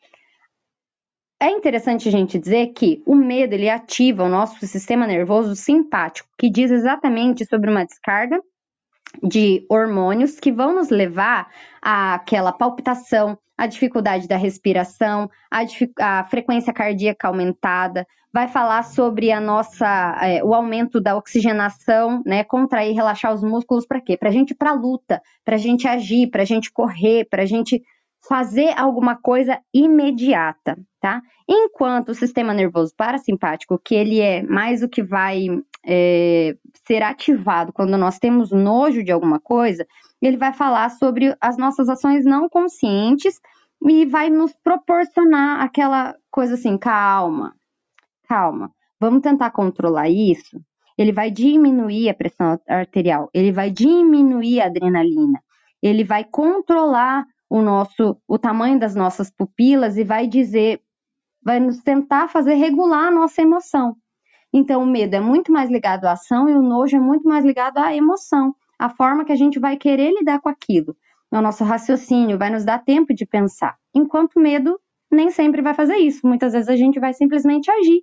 É 1.40 1.48
interessante 1.48 2.06
a 2.06 2.12
gente 2.12 2.38
dizer 2.38 2.72
que 2.74 3.02
o 3.06 3.14
medo 3.14 3.54
ele 3.54 3.70
ativa 3.70 4.24
o 4.24 4.28
nosso 4.28 4.66
sistema 4.66 5.06
nervoso 5.06 5.56
simpático, 5.56 6.28
que 6.38 6.50
diz 6.50 6.70
exatamente 6.70 7.46
sobre 7.46 7.70
uma 7.70 7.86
descarga 7.86 8.38
de 9.22 9.64
hormônios 9.68 10.38
que 10.38 10.52
vão 10.52 10.74
nos 10.74 10.90
levar 10.90 11.48
àquela 11.80 12.52
palpitação, 12.52 13.38
a 13.56 13.66
dificuldade 13.66 14.26
da 14.26 14.36
respiração, 14.36 15.30
a, 15.50 15.60
a, 16.00 16.24
frequência 16.24 16.72
cardíaca 16.72 17.28
aumentada, 17.28 18.06
vai 18.32 18.48
falar 18.48 18.82
sobre 18.82 19.30
a 19.30 19.40
nossa, 19.40 20.18
é, 20.20 20.42
o 20.42 20.52
aumento 20.52 21.00
da 21.00 21.16
oxigenação, 21.16 22.20
né, 22.26 22.42
contrair, 22.42 22.92
relaxar 22.92 23.32
os 23.32 23.44
músculos 23.44 23.86
para 23.86 24.00
quê? 24.00 24.16
Para 24.16 24.28
a 24.28 24.32
gente 24.32 24.54
para 24.54 24.72
luta, 24.72 25.22
para 25.44 25.54
a 25.54 25.58
gente 25.58 25.86
agir, 25.86 26.28
para 26.30 26.42
a 26.42 26.44
gente 26.44 26.72
correr, 26.72 27.28
para 27.30 27.42
a 27.42 27.46
gente 27.46 27.80
fazer 28.28 28.72
alguma 28.78 29.16
coisa 29.16 29.60
imediata, 29.72 30.78
tá? 31.00 31.20
Enquanto 31.48 32.10
o 32.10 32.14
sistema 32.14 32.54
nervoso 32.54 32.94
parasimpático, 32.96 33.78
que 33.78 33.94
ele 33.94 34.20
é 34.20 34.42
mais 34.42 34.82
o 34.82 34.88
que 34.88 35.02
vai 35.02 35.46
é, 35.84 36.56
ser 36.86 37.02
ativado 37.02 37.72
quando 37.72 37.98
nós 37.98 38.18
temos 38.18 38.50
nojo 38.50 39.04
de 39.04 39.12
alguma 39.12 39.38
coisa, 39.38 39.86
ele 40.22 40.38
vai 40.38 40.52
falar 40.54 40.88
sobre 40.90 41.36
as 41.40 41.58
nossas 41.58 41.88
ações 41.88 42.24
não 42.24 42.48
conscientes 42.48 43.38
e 43.82 44.06
vai 44.06 44.30
nos 44.30 44.54
proporcionar 44.64 45.60
aquela 45.60 46.14
coisa 46.30 46.54
assim, 46.54 46.78
calma, 46.78 47.54
calma, 48.26 48.70
vamos 48.98 49.20
tentar 49.20 49.50
controlar 49.50 50.08
isso. 50.08 50.58
Ele 50.96 51.12
vai 51.12 51.30
diminuir 51.30 52.08
a 52.08 52.14
pressão 52.14 52.58
arterial, 52.66 53.28
ele 53.34 53.52
vai 53.52 53.70
diminuir 53.70 54.62
a 54.62 54.66
adrenalina, 54.66 55.42
ele 55.82 56.04
vai 56.04 56.24
controlar 56.24 57.26
o 57.54 57.62
nosso, 57.62 58.20
o 58.26 58.36
tamanho 58.36 58.80
das 58.80 58.96
nossas 58.96 59.30
pupilas 59.30 59.96
e 59.96 60.02
vai 60.02 60.26
dizer, 60.26 60.80
vai 61.40 61.60
nos 61.60 61.80
tentar 61.84 62.26
fazer 62.26 62.54
regular 62.54 63.06
a 63.06 63.10
nossa 63.12 63.42
emoção. 63.42 63.94
Então, 64.52 64.82
o 64.82 64.86
medo 64.86 65.14
é 65.14 65.20
muito 65.20 65.52
mais 65.52 65.70
ligado 65.70 66.04
à 66.06 66.12
ação 66.12 66.48
e 66.48 66.54
o 66.54 66.60
nojo 66.60 66.96
é 66.96 66.98
muito 66.98 67.28
mais 67.28 67.44
ligado 67.44 67.78
à 67.78 67.94
emoção, 67.94 68.52
a 68.76 68.88
forma 68.88 69.24
que 69.24 69.30
a 69.30 69.36
gente 69.36 69.60
vai 69.60 69.76
querer 69.76 70.12
lidar 70.18 70.40
com 70.40 70.48
aquilo. 70.48 70.96
O 71.30 71.40
nosso 71.40 71.62
raciocínio 71.62 72.36
vai 72.36 72.50
nos 72.50 72.64
dar 72.64 72.80
tempo 72.80 73.14
de 73.14 73.24
pensar, 73.24 73.76
enquanto 73.94 74.34
o 74.34 74.40
medo 74.40 74.76
nem 75.08 75.30
sempre 75.30 75.62
vai 75.62 75.74
fazer 75.74 75.98
isso. 75.98 76.26
Muitas 76.26 76.54
vezes 76.54 76.68
a 76.68 76.74
gente 76.74 76.98
vai 76.98 77.14
simplesmente 77.14 77.70
agir, 77.70 78.02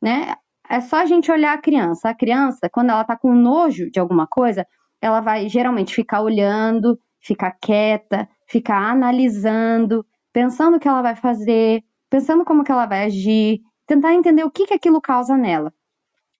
né? 0.00 0.36
É 0.70 0.80
só 0.80 0.98
a 0.98 1.04
gente 1.04 1.32
olhar 1.32 1.52
a 1.52 1.60
criança. 1.60 2.10
A 2.10 2.14
criança, 2.14 2.70
quando 2.70 2.90
ela 2.90 3.02
tá 3.02 3.16
com 3.16 3.34
nojo 3.34 3.90
de 3.90 3.98
alguma 3.98 4.28
coisa, 4.28 4.64
ela 5.02 5.20
vai 5.20 5.48
geralmente 5.48 5.92
ficar 5.92 6.22
olhando, 6.22 6.96
ficar 7.24 7.52
quieta, 7.52 8.28
ficar 8.46 8.90
analisando, 8.90 10.04
pensando 10.32 10.76
o 10.76 10.80
que 10.80 10.88
ela 10.88 11.02
vai 11.02 11.16
fazer, 11.16 11.82
pensando 12.10 12.44
como 12.44 12.62
que 12.62 12.70
ela 12.70 12.86
vai 12.86 13.06
agir, 13.06 13.60
tentar 13.86 14.14
entender 14.14 14.44
o 14.44 14.50
que, 14.50 14.66
que 14.66 14.74
aquilo 14.74 15.00
causa 15.00 15.36
nela. 15.36 15.72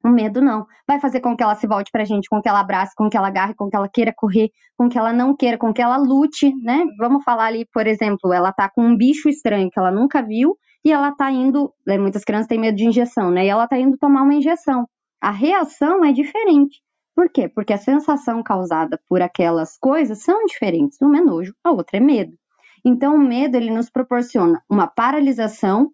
O 0.04 0.08
medo 0.08 0.42
não. 0.42 0.66
Vai 0.86 1.00
fazer 1.00 1.20
com 1.20 1.34
que 1.34 1.42
ela 1.42 1.54
se 1.54 1.66
volte 1.66 1.90
pra 1.90 2.04
gente, 2.04 2.28
com 2.28 2.42
que 2.42 2.48
ela 2.48 2.60
abrace, 2.60 2.94
com 2.94 3.08
que 3.08 3.16
ela 3.16 3.28
agarre, 3.28 3.54
com 3.54 3.70
que 3.70 3.76
ela 3.76 3.88
queira 3.88 4.12
correr, 4.14 4.50
com 4.76 4.86
que 4.86 4.98
ela 4.98 5.14
não 5.14 5.34
queira, 5.34 5.56
com 5.56 5.72
que 5.72 5.80
ela 5.80 5.96
lute, 5.96 6.54
né? 6.62 6.84
Vamos 6.98 7.24
falar 7.24 7.46
ali, 7.46 7.66
por 7.72 7.86
exemplo, 7.86 8.30
ela 8.32 8.52
tá 8.52 8.68
com 8.68 8.82
um 8.82 8.96
bicho 8.96 9.30
estranho 9.30 9.70
que 9.70 9.78
ela 9.78 9.90
nunca 9.90 10.20
viu 10.20 10.58
e 10.84 10.92
ela 10.92 11.10
tá 11.12 11.30
indo, 11.30 11.72
né, 11.86 11.96
muitas 11.96 12.22
crianças 12.24 12.46
têm 12.46 12.60
medo 12.60 12.76
de 12.76 12.86
injeção, 12.86 13.30
né? 13.30 13.46
E 13.46 13.48
ela 13.48 13.66
tá 13.66 13.78
indo 13.78 13.96
tomar 13.96 14.22
uma 14.22 14.34
injeção. 14.34 14.86
A 15.22 15.30
reação 15.30 16.04
é 16.04 16.12
diferente. 16.12 16.83
Por 17.14 17.28
quê? 17.28 17.48
Porque 17.48 17.72
a 17.72 17.78
sensação 17.78 18.42
causada 18.42 19.00
por 19.08 19.22
aquelas 19.22 19.78
coisas 19.78 20.22
são 20.22 20.44
diferentes. 20.46 20.98
Uma 21.00 21.18
é 21.18 21.20
nojo, 21.20 21.54
a 21.62 21.70
outra 21.70 21.98
é 21.98 22.00
medo. 22.00 22.36
Então, 22.84 23.14
o 23.14 23.18
medo 23.18 23.56
ele 23.56 23.70
nos 23.70 23.88
proporciona 23.88 24.62
uma 24.68 24.86
paralisação 24.86 25.90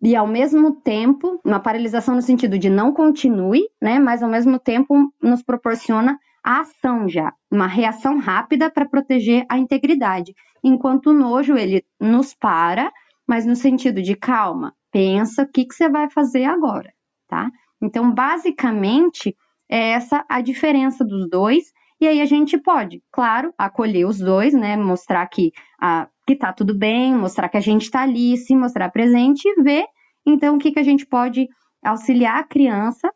e, 0.00 0.16
ao 0.16 0.26
mesmo 0.26 0.80
tempo, 0.80 1.40
uma 1.44 1.60
paralisação 1.60 2.14
no 2.14 2.22
sentido 2.22 2.58
de 2.58 2.70
não 2.70 2.92
continue, 2.92 3.62
né? 3.80 3.98
Mas, 3.98 4.22
ao 4.22 4.30
mesmo 4.30 4.58
tempo, 4.58 5.12
nos 5.20 5.42
proporciona 5.42 6.18
a 6.42 6.60
ação 6.60 7.08
já, 7.08 7.32
uma 7.50 7.66
reação 7.66 8.18
rápida 8.18 8.70
para 8.70 8.88
proteger 8.88 9.44
a 9.48 9.58
integridade. 9.58 10.34
Enquanto 10.62 11.08
o 11.08 11.12
nojo 11.12 11.56
ele 11.56 11.84
nos 12.00 12.34
para, 12.34 12.92
mas 13.26 13.46
no 13.46 13.54
sentido 13.54 14.02
de 14.02 14.16
calma, 14.16 14.74
pensa 14.90 15.42
o 15.42 15.48
que, 15.48 15.64
que 15.64 15.74
você 15.74 15.88
vai 15.88 16.10
fazer 16.10 16.44
agora, 16.44 16.92
tá? 17.28 17.50
Então, 17.80 18.12
basicamente, 18.12 19.36
é 19.72 19.92
essa 19.92 20.22
a 20.28 20.42
diferença 20.42 21.02
dos 21.02 21.28
dois. 21.30 21.72
E 21.98 22.06
aí 22.06 22.20
a 22.20 22.26
gente 22.26 22.58
pode, 22.58 23.02
claro, 23.10 23.54
acolher 23.56 24.04
os 24.04 24.18
dois, 24.18 24.52
né? 24.52 24.76
Mostrar 24.76 25.26
que, 25.28 25.52
a, 25.80 26.08
que 26.26 26.36
tá 26.36 26.52
tudo 26.52 26.76
bem, 26.76 27.14
mostrar 27.14 27.48
que 27.48 27.56
a 27.56 27.60
gente 27.60 27.82
está 27.82 28.02
ali, 28.02 28.36
se 28.36 28.54
mostrar 28.54 28.90
presente 28.90 29.46
e 29.46 29.62
ver, 29.62 29.86
então, 30.26 30.56
o 30.56 30.58
que, 30.58 30.72
que 30.72 30.78
a 30.78 30.84
gente 30.84 31.06
pode 31.06 31.48
auxiliar 31.82 32.38
a 32.38 32.44
criança, 32.44 33.10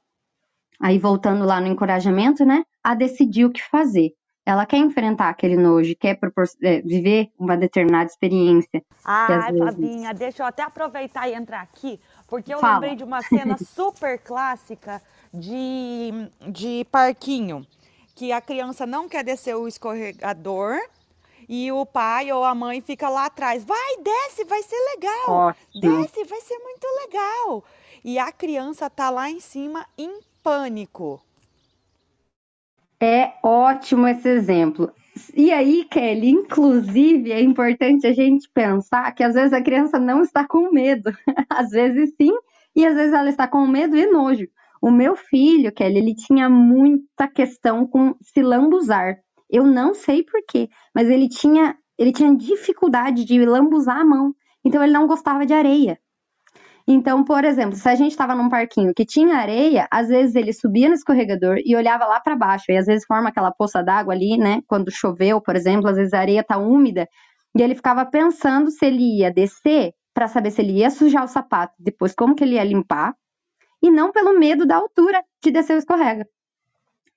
aí 0.80 0.98
voltando 0.98 1.44
lá 1.44 1.60
no 1.60 1.68
encorajamento, 1.68 2.44
né? 2.44 2.64
A 2.82 2.94
decidir 2.94 3.44
o 3.44 3.50
que 3.50 3.62
fazer. 3.62 4.12
Ela 4.44 4.64
quer 4.64 4.78
enfrentar 4.78 5.28
aquele 5.28 5.56
nojo, 5.56 5.96
quer 5.98 6.16
é, 6.62 6.80
viver 6.82 7.30
uma 7.36 7.56
determinada 7.56 8.04
experiência. 8.04 8.80
Ai, 9.04 9.52
vezes... 9.52 9.58
Fabinha, 9.58 10.14
deixa 10.14 10.42
eu 10.42 10.46
até 10.46 10.62
aproveitar 10.62 11.28
e 11.28 11.34
entrar 11.34 11.62
aqui, 11.62 11.98
porque 12.26 12.52
eu 12.52 12.60
Fala. 12.60 12.74
lembrei 12.74 12.96
de 12.96 13.04
uma 13.04 13.22
cena 13.22 13.56
super 13.74 14.18
clássica 14.18 15.02
de, 15.32 16.10
de 16.48 16.86
parquinho, 16.90 17.66
que 18.14 18.32
a 18.32 18.40
criança 18.40 18.86
não 18.86 19.08
quer 19.08 19.22
descer 19.22 19.54
o 19.54 19.68
escorregador 19.68 20.78
e 21.48 21.70
o 21.70 21.86
pai 21.86 22.32
ou 22.32 22.44
a 22.44 22.54
mãe 22.54 22.80
fica 22.80 23.08
lá 23.08 23.26
atrás. 23.26 23.64
Vai, 23.64 23.96
desce, 24.02 24.44
vai 24.44 24.62
ser 24.62 24.78
legal. 24.94 25.30
Ótimo. 25.30 26.02
Desce, 26.02 26.24
vai 26.24 26.40
ser 26.40 26.58
muito 26.58 26.86
legal. 27.04 27.64
E 28.04 28.18
a 28.18 28.32
criança 28.32 28.88
tá 28.90 29.10
lá 29.10 29.30
em 29.30 29.40
cima 29.40 29.86
em 29.96 30.20
pânico. 30.42 31.20
É 33.00 33.34
ótimo 33.42 34.08
esse 34.08 34.28
exemplo. 34.28 34.92
E 35.34 35.50
aí, 35.50 35.84
Kelly, 35.84 36.30
inclusive, 36.30 37.32
é 37.32 37.40
importante 37.40 38.06
a 38.06 38.12
gente 38.12 38.48
pensar 38.52 39.12
que 39.12 39.22
às 39.22 39.34
vezes 39.34 39.52
a 39.52 39.62
criança 39.62 39.98
não 39.98 40.22
está 40.22 40.46
com 40.46 40.70
medo. 40.70 41.10
às 41.48 41.70
vezes 41.70 42.14
sim, 42.16 42.32
e 42.74 42.84
às 42.84 42.94
vezes 42.94 43.14
ela 43.14 43.28
está 43.28 43.48
com 43.48 43.66
medo 43.66 43.96
e 43.96 44.06
nojo. 44.06 44.46
O 44.80 44.90
meu 44.90 45.16
filho, 45.16 45.72
Kelly, 45.72 45.98
ele 45.98 46.14
tinha 46.14 46.48
muita 46.50 47.26
questão 47.26 47.86
com 47.86 48.14
se 48.20 48.42
lambuzar. 48.42 49.16
Eu 49.48 49.64
não 49.64 49.94
sei 49.94 50.22
porquê, 50.22 50.68
mas 50.94 51.08
ele 51.08 51.28
tinha, 51.28 51.76
ele 51.98 52.12
tinha 52.12 52.36
dificuldade 52.36 53.24
de 53.24 53.44
lambuzar 53.44 53.98
a 53.98 54.04
mão. 54.04 54.34
Então 54.64 54.82
ele 54.82 54.92
não 54.92 55.06
gostava 55.06 55.46
de 55.46 55.54
areia. 55.54 55.98
Então, 56.88 57.24
por 57.24 57.44
exemplo, 57.44 57.76
se 57.76 57.88
a 57.88 57.96
gente 57.96 58.12
estava 58.12 58.34
num 58.34 58.48
parquinho 58.48 58.94
que 58.94 59.04
tinha 59.04 59.36
areia, 59.36 59.88
às 59.90 60.06
vezes 60.08 60.36
ele 60.36 60.52
subia 60.52 60.88
no 60.88 60.94
escorregador 60.94 61.56
e 61.64 61.74
olhava 61.74 62.06
lá 62.06 62.20
para 62.20 62.36
baixo, 62.36 62.66
e 62.70 62.76
às 62.76 62.86
vezes 62.86 63.04
forma 63.06 63.28
aquela 63.28 63.50
poça 63.50 63.82
d'água 63.82 64.14
ali, 64.14 64.38
né? 64.38 64.60
Quando 64.68 64.90
choveu, 64.92 65.40
por 65.40 65.56
exemplo, 65.56 65.88
às 65.88 65.96
vezes 65.96 66.14
a 66.14 66.20
areia 66.20 66.44
tá 66.44 66.56
úmida, 66.58 67.08
e 67.56 67.62
ele 67.62 67.74
ficava 67.74 68.06
pensando 68.06 68.70
se 68.70 68.86
ele 68.86 69.18
ia 69.18 69.32
descer 69.32 69.92
para 70.14 70.28
saber 70.28 70.50
se 70.52 70.62
ele 70.62 70.78
ia 70.78 70.90
sujar 70.90 71.24
o 71.24 71.28
sapato, 71.28 71.74
depois 71.78 72.14
como 72.14 72.36
que 72.36 72.44
ele 72.44 72.54
ia 72.54 72.64
limpar, 72.64 73.14
e 73.82 73.90
não 73.90 74.12
pelo 74.12 74.38
medo 74.38 74.64
da 74.64 74.76
altura 74.76 75.22
de 75.42 75.50
descer 75.50 75.74
o 75.74 75.78
escorrega. 75.78 76.26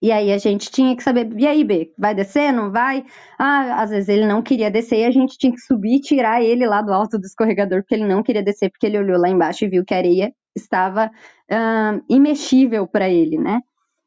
E 0.02 0.12
aí 0.12 0.32
a 0.32 0.38
gente 0.38 0.72
tinha 0.72 0.96
que 0.96 1.04
saber, 1.04 1.30
e 1.38 1.46
aí, 1.46 1.64
B, 1.64 1.94
vai 1.98 2.16
descer, 2.16 2.54
não 2.54 2.72
vai? 2.72 3.06
Ah, 3.38 3.82
às 3.82 3.90
vezes 3.90 4.08
ele 4.08 4.26
não 4.26 4.42
queria 4.42 4.72
descer 4.72 5.00
e 5.00 5.06
a 5.06 5.12
gente 5.12 5.38
tinha 5.38 5.52
que 5.52 5.60
subir 5.60 5.98
e 5.98 6.02
tirar 6.02 6.42
ele 6.42 6.66
lá 6.66 6.82
do 6.82 6.94
alto 6.94 7.20
do 7.20 7.26
escorregador, 7.26 7.82
porque 7.82 7.96
ele 7.96 8.08
não 8.08 8.24
queria 8.24 8.42
descer, 8.42 8.70
porque 8.70 8.86
ele 8.86 8.98
olhou 8.98 9.20
lá 9.20 9.28
embaixo 9.28 9.66
e 9.66 9.70
viu 9.70 9.84
que 9.84 9.94
a 9.94 9.98
areia 9.98 10.34
estava 10.56 11.08
uh, 11.08 12.04
imexível 12.10 12.88
para 12.88 13.10
ele, 13.10 13.38
né? 13.38 13.62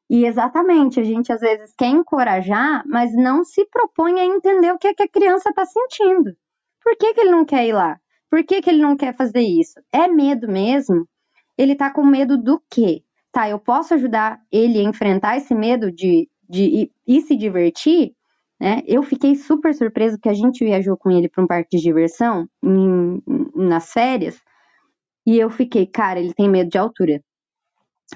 E 0.08 0.24
exatamente, 0.26 1.00
a 1.00 1.04
gente 1.04 1.32
às 1.32 1.40
vezes 1.40 1.74
quer 1.76 1.86
encorajar, 1.88 2.82
mas 2.86 3.14
não 3.14 3.44
se 3.44 3.64
propõe 3.66 4.20
a 4.20 4.24
entender 4.24 4.72
o 4.72 4.78
que, 4.78 4.88
é 4.88 4.94
que 4.94 5.02
a 5.02 5.08
criança 5.08 5.50
está 5.50 5.64
sentindo. 5.64 6.34
Por 6.82 6.96
que, 6.96 7.14
que 7.14 7.20
ele 7.20 7.30
não 7.30 7.44
quer 7.44 7.66
ir 7.66 7.72
lá? 7.72 7.98
Por 8.30 8.42
que, 8.44 8.60
que 8.60 8.70
ele 8.70 8.82
não 8.82 8.96
quer 8.96 9.16
fazer 9.16 9.40
isso? 9.40 9.80
É 9.92 10.08
medo 10.08 10.48
mesmo? 10.48 11.06
Ele 11.56 11.72
está 11.72 11.90
com 11.90 12.04
medo 12.04 12.36
do 12.36 12.62
quê? 12.70 13.02
Tá, 13.32 13.48
eu 13.48 13.58
posso 13.58 13.94
ajudar 13.94 14.38
ele 14.52 14.78
a 14.78 14.82
enfrentar 14.82 15.36
esse 15.36 15.54
medo 15.54 15.90
de, 15.90 16.28
de 16.48 16.90
ir 17.06 17.20
se 17.22 17.36
divertir, 17.36 18.12
né? 18.60 18.82
Eu 18.86 19.02
fiquei 19.02 19.34
super 19.34 19.74
surpreso 19.74 20.18
que 20.20 20.28
a 20.28 20.34
gente 20.34 20.64
viajou 20.64 20.96
com 20.96 21.10
ele 21.10 21.28
para 21.28 21.42
um 21.42 21.46
parque 21.46 21.76
de 21.76 21.82
diversão 21.82 22.46
em, 22.62 23.20
nas 23.56 23.92
férias 23.92 24.40
e 25.26 25.38
eu 25.38 25.50
fiquei, 25.50 25.86
cara, 25.86 26.20
ele 26.20 26.34
tem 26.34 26.48
medo 26.48 26.70
de 26.70 26.78
altura. 26.78 27.20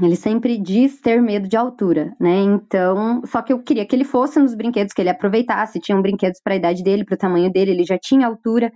Ele 0.00 0.16
sempre 0.16 0.58
diz 0.58 1.00
ter 1.00 1.22
medo 1.22 1.48
de 1.48 1.56
altura, 1.56 2.14
né? 2.20 2.36
Então, 2.40 3.22
só 3.24 3.40
que 3.40 3.52
eu 3.52 3.62
queria 3.62 3.86
que 3.86 3.96
ele 3.96 4.04
fosse 4.04 4.38
nos 4.38 4.54
brinquedos, 4.54 4.92
que 4.92 5.00
ele 5.00 5.08
aproveitasse. 5.08 5.80
Tinham 5.80 6.02
brinquedos 6.02 6.40
para 6.42 6.52
a 6.54 6.56
idade 6.56 6.82
dele, 6.82 7.04
para 7.04 7.14
o 7.14 7.18
tamanho 7.18 7.50
dele, 7.50 7.70
ele 7.70 7.84
já 7.84 7.98
tinha 7.98 8.26
altura. 8.26 8.70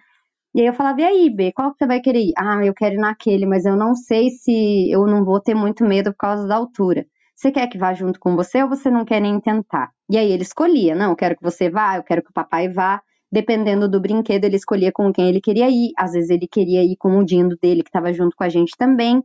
E 0.54 0.60
aí 0.60 0.66
eu 0.66 0.74
falava, 0.74 1.00
e 1.00 1.04
aí, 1.04 1.30
B, 1.30 1.52
qual 1.52 1.72
que 1.72 1.78
você 1.78 1.86
vai 1.86 2.00
querer 2.00 2.20
ir? 2.20 2.32
Ah, 2.36 2.64
eu 2.64 2.74
quero 2.74 2.96
ir 2.96 2.98
naquele, 2.98 3.46
mas 3.46 3.64
eu 3.64 3.76
não 3.76 3.94
sei 3.94 4.30
se 4.30 4.90
eu 4.90 5.06
não 5.06 5.24
vou 5.24 5.40
ter 5.40 5.54
muito 5.54 5.84
medo 5.84 6.12
por 6.12 6.18
causa 6.18 6.46
da 6.46 6.56
altura. 6.56 7.06
Você 7.36 7.50
quer 7.52 7.68
que 7.68 7.78
vá 7.78 7.94
junto 7.94 8.18
com 8.20 8.36
você 8.36 8.62
ou 8.62 8.68
você 8.68 8.90
não 8.90 9.04
quer 9.04 9.20
nem 9.20 9.40
tentar? 9.40 9.90
E 10.10 10.18
aí 10.18 10.30
ele 10.30 10.42
escolhia, 10.42 10.94
não, 10.94 11.10
eu 11.10 11.16
quero 11.16 11.36
que 11.36 11.42
você 11.42 11.70
vá, 11.70 11.96
eu 11.96 12.02
quero 12.02 12.22
que 12.22 12.30
o 12.30 12.34
papai 12.34 12.68
vá. 12.68 13.00
Dependendo 13.32 13.88
do 13.88 14.00
brinquedo, 14.00 14.44
ele 14.44 14.56
escolhia 14.56 14.90
com 14.92 15.12
quem 15.12 15.28
ele 15.28 15.40
queria 15.40 15.70
ir. 15.70 15.92
Às 15.96 16.12
vezes 16.12 16.30
ele 16.30 16.48
queria 16.48 16.82
ir 16.82 16.96
com 16.96 17.16
o 17.16 17.24
dindo 17.24 17.56
dele, 17.62 17.82
que 17.82 17.88
estava 17.88 18.12
junto 18.12 18.36
com 18.36 18.42
a 18.44 18.48
gente 18.48 18.76
também. 18.76 19.22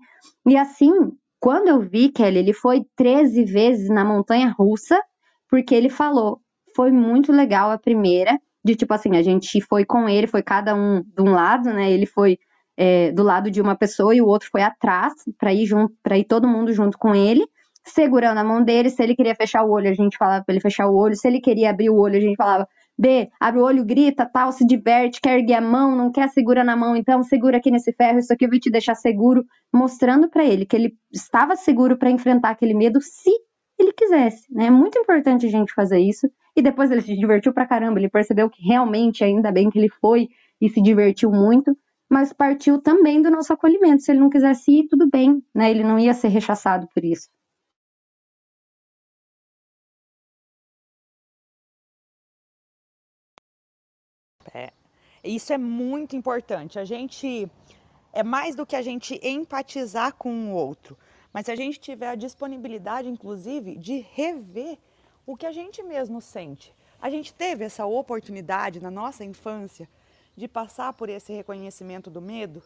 E 0.47 0.55
assim, 0.55 0.91
quando 1.39 1.67
eu 1.67 1.81
vi, 1.81 2.09
Kelly, 2.09 2.37
ele 2.37 2.53
foi 2.53 2.85
13 2.95 3.43
vezes 3.43 3.89
na 3.89 4.05
montanha 4.05 4.53
russa, 4.57 5.01
porque 5.49 5.73
ele 5.73 5.89
falou, 5.89 6.39
foi 6.75 6.91
muito 6.91 7.31
legal 7.31 7.71
a 7.71 7.77
primeira, 7.77 8.39
de 8.65 8.75
tipo 8.75 8.91
assim, 8.95 9.15
a 9.15 9.21
gente 9.21 9.61
foi 9.61 9.85
com 9.85 10.09
ele, 10.09 10.25
foi 10.25 10.41
cada 10.41 10.73
um 10.75 11.03
de 11.03 11.21
um 11.21 11.31
lado, 11.31 11.71
né? 11.71 11.91
Ele 11.91 12.07
foi 12.07 12.39
é, 12.75 13.11
do 13.11 13.21
lado 13.21 13.51
de 13.51 13.61
uma 13.61 13.75
pessoa 13.75 14.15
e 14.15 14.21
o 14.21 14.25
outro 14.25 14.49
foi 14.51 14.63
atrás 14.63 15.13
para 15.37 15.53
ir 15.53 15.67
junto, 15.67 15.93
para 16.01 16.17
ir 16.17 16.23
todo 16.23 16.47
mundo 16.47 16.73
junto 16.73 16.97
com 16.97 17.13
ele, 17.13 17.45
segurando 17.85 18.39
a 18.39 18.43
mão 18.43 18.63
dele. 18.63 18.89
Se 18.89 19.03
ele 19.03 19.15
queria 19.15 19.35
fechar 19.35 19.63
o 19.63 19.69
olho, 19.69 19.87
a 19.87 19.93
gente 19.93 20.17
falava 20.17 20.43
para 20.43 20.53
ele 20.53 20.61
fechar 20.61 20.87
o 20.87 20.95
olho. 20.95 21.15
Se 21.15 21.27
ele 21.27 21.39
queria 21.39 21.69
abrir 21.69 21.91
o 21.91 21.95
olho, 21.95 22.17
a 22.17 22.19
gente 22.19 22.35
falava 22.35 22.67
B, 22.97 23.29
abre 23.39 23.61
o 23.61 23.63
olho, 23.63 23.85
grita, 23.85 24.25
tal, 24.25 24.51
se 24.51 24.65
diverte, 24.65 25.21
quer 25.21 25.37
erguer 25.37 25.55
a 25.55 25.61
mão, 25.61 25.95
não 25.95 26.11
quer 26.11 26.27
segura 26.29 26.63
na 26.63 26.75
mão, 26.75 26.95
então 26.95 27.21
segura 27.21 27.57
aqui 27.57 27.69
nesse 27.69 27.93
ferro, 27.93 28.17
isso 28.17 28.33
aqui 28.33 28.47
vai 28.47 28.57
te 28.57 28.71
deixar 28.71 28.95
seguro, 28.95 29.45
mostrando 29.71 30.27
para 30.27 30.43
ele 30.43 30.65
que 30.65 30.75
ele 30.75 30.95
estava 31.13 31.55
seguro 31.55 31.97
para 31.97 32.09
enfrentar 32.09 32.49
aquele 32.49 32.73
medo 32.73 32.99
se 33.01 33.29
ele 33.77 33.93
quisesse, 33.93 34.45
né? 34.51 34.67
É 34.67 34.71
muito 34.71 34.97
importante 34.97 35.45
a 35.45 35.49
gente 35.49 35.73
fazer 35.73 35.99
isso. 35.99 36.27
E 36.55 36.61
depois 36.61 36.89
ele 36.89 37.01
se 37.01 37.15
divertiu 37.15 37.53
pra 37.53 37.67
caramba, 37.67 37.99
ele 37.99 38.09
percebeu 38.09 38.49
que 38.49 38.61
realmente, 38.63 39.23
ainda 39.23 39.51
bem 39.51 39.69
que 39.69 39.77
ele 39.77 39.89
foi 39.89 40.29
e 40.61 40.69
se 40.69 40.81
divertiu 40.81 41.29
muito, 41.31 41.77
mas 42.09 42.31
partiu 42.31 42.81
também 42.81 43.21
do 43.21 43.29
nosso 43.29 43.51
acolhimento. 43.51 44.03
Se 44.03 44.11
ele 44.11 44.19
não 44.19 44.29
quisesse 44.29 44.71
ir, 44.71 44.87
tudo 44.87 45.09
bem, 45.09 45.43
né? 45.53 45.69
Ele 45.69 45.83
não 45.83 45.99
ia 45.99 46.13
ser 46.13 46.29
rechaçado 46.29 46.87
por 46.93 47.03
isso. 47.03 47.29
É, 54.53 54.71
isso 55.23 55.51
é 55.51 55.57
muito 55.57 56.15
importante. 56.15 56.79
A 56.79 56.85
gente 56.85 57.49
é 58.13 58.23
mais 58.23 58.55
do 58.55 58.65
que 58.65 58.75
a 58.75 58.81
gente 58.81 59.19
empatizar 59.21 60.13
com 60.13 60.51
o 60.51 60.53
outro, 60.53 60.97
mas 61.33 61.47
se 61.47 61.51
a 61.51 61.55
gente 61.55 61.79
tiver 61.79 62.07
a 62.07 62.15
disponibilidade, 62.15 63.09
inclusive, 63.09 63.75
de 63.77 64.05
rever 64.13 64.77
o 65.25 65.35
que 65.35 65.45
a 65.45 65.51
gente 65.51 65.81
mesmo 65.81 66.21
sente. 66.21 66.73
A 67.01 67.09
gente 67.09 67.33
teve 67.33 67.63
essa 67.63 67.85
oportunidade 67.85 68.79
na 68.79 68.91
nossa 68.91 69.23
infância 69.23 69.87
de 70.35 70.47
passar 70.47 70.93
por 70.93 71.09
esse 71.09 71.33
reconhecimento 71.33 72.09
do 72.09 72.21
medo. 72.21 72.61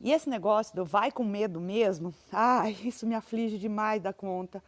E 0.00 0.12
esse 0.12 0.28
negócio 0.28 0.74
do 0.74 0.84
vai 0.84 1.10
com 1.10 1.24
medo 1.24 1.60
mesmo, 1.60 2.14
ai, 2.32 2.76
isso 2.84 3.06
me 3.06 3.14
aflige 3.14 3.58
demais 3.58 4.00
da 4.00 4.12
conta, 4.12 4.62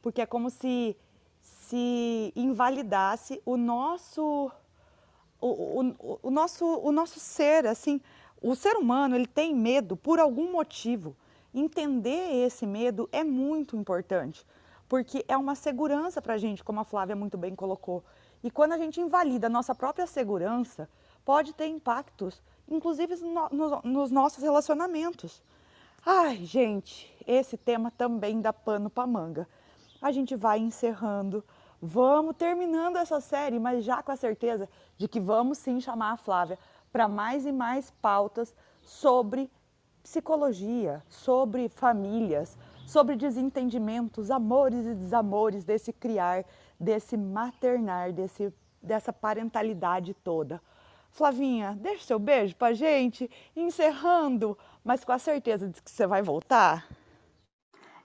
porque 0.00 0.20
é 0.20 0.26
como 0.26 0.50
se 0.50 0.96
se 1.42 2.32
invalidasse 2.36 3.40
o 3.44 3.56
nosso 3.56 4.50
o, 5.40 5.80
o, 5.80 6.18
o, 6.22 6.30
nosso 6.30 6.64
o 6.64 6.92
nosso 6.92 7.18
ser, 7.18 7.66
assim, 7.66 8.00
o 8.40 8.54
ser 8.54 8.76
humano, 8.76 9.16
ele 9.16 9.26
tem 9.26 9.54
medo 9.54 9.96
por 9.96 10.20
algum 10.20 10.52
motivo. 10.52 11.16
Entender 11.54 12.44
esse 12.46 12.66
medo 12.66 13.08
é 13.10 13.24
muito 13.24 13.76
importante 13.76 14.46
porque 14.92 15.24
é 15.26 15.34
uma 15.38 15.54
segurança 15.54 16.20
para 16.20 16.34
a 16.34 16.36
gente, 16.36 16.62
como 16.62 16.78
a 16.78 16.84
Flávia 16.84 17.16
muito 17.16 17.38
bem 17.38 17.56
colocou. 17.56 18.04
E 18.44 18.50
quando 18.50 18.72
a 18.72 18.76
gente 18.76 19.00
invalida 19.00 19.46
a 19.46 19.50
nossa 19.50 19.74
própria 19.74 20.06
segurança, 20.06 20.86
pode 21.24 21.54
ter 21.54 21.66
impactos, 21.66 22.42
inclusive 22.68 23.16
no, 23.24 23.48
no, 23.48 23.80
nos 23.82 24.10
nossos 24.10 24.42
relacionamentos. 24.42 25.42
Ai, 26.04 26.44
gente, 26.44 27.10
esse 27.26 27.56
tema 27.56 27.90
também 27.90 28.42
dá 28.42 28.52
pano 28.52 28.90
para 28.90 29.06
manga. 29.06 29.48
A 30.02 30.12
gente 30.12 30.36
vai 30.36 30.58
encerrando, 30.58 31.42
vamos 31.80 32.36
terminando 32.36 32.96
essa 32.96 33.18
série, 33.18 33.58
mas 33.58 33.86
já 33.86 34.02
com 34.02 34.12
a 34.12 34.16
certeza 34.16 34.68
de 34.98 35.08
que 35.08 35.18
vamos 35.18 35.56
sim 35.56 35.80
chamar 35.80 36.12
a 36.12 36.16
Flávia 36.18 36.58
para 36.92 37.08
mais 37.08 37.46
e 37.46 37.50
mais 37.50 37.90
pautas 38.02 38.54
sobre 38.82 39.50
psicologia, 40.02 41.02
sobre 41.08 41.70
famílias, 41.70 42.58
sobre 42.92 43.16
desentendimentos, 43.16 44.30
amores 44.30 44.86
e 44.86 44.94
desamores 44.94 45.64
desse 45.64 45.94
criar, 45.94 46.44
desse 46.78 47.16
maternar, 47.16 48.12
desse, 48.12 48.52
dessa 48.82 49.10
parentalidade 49.10 50.12
toda. 50.12 50.60
Flavinha, 51.10 51.76
deixa 51.80 52.04
seu 52.04 52.18
beijo 52.18 52.54
pra 52.54 52.74
gente, 52.74 53.30
encerrando, 53.56 54.56
mas 54.84 55.04
com 55.04 55.12
a 55.12 55.18
certeza 55.18 55.68
de 55.68 55.82
que 55.82 55.90
você 55.90 56.06
vai 56.06 56.22
voltar. 56.22 56.86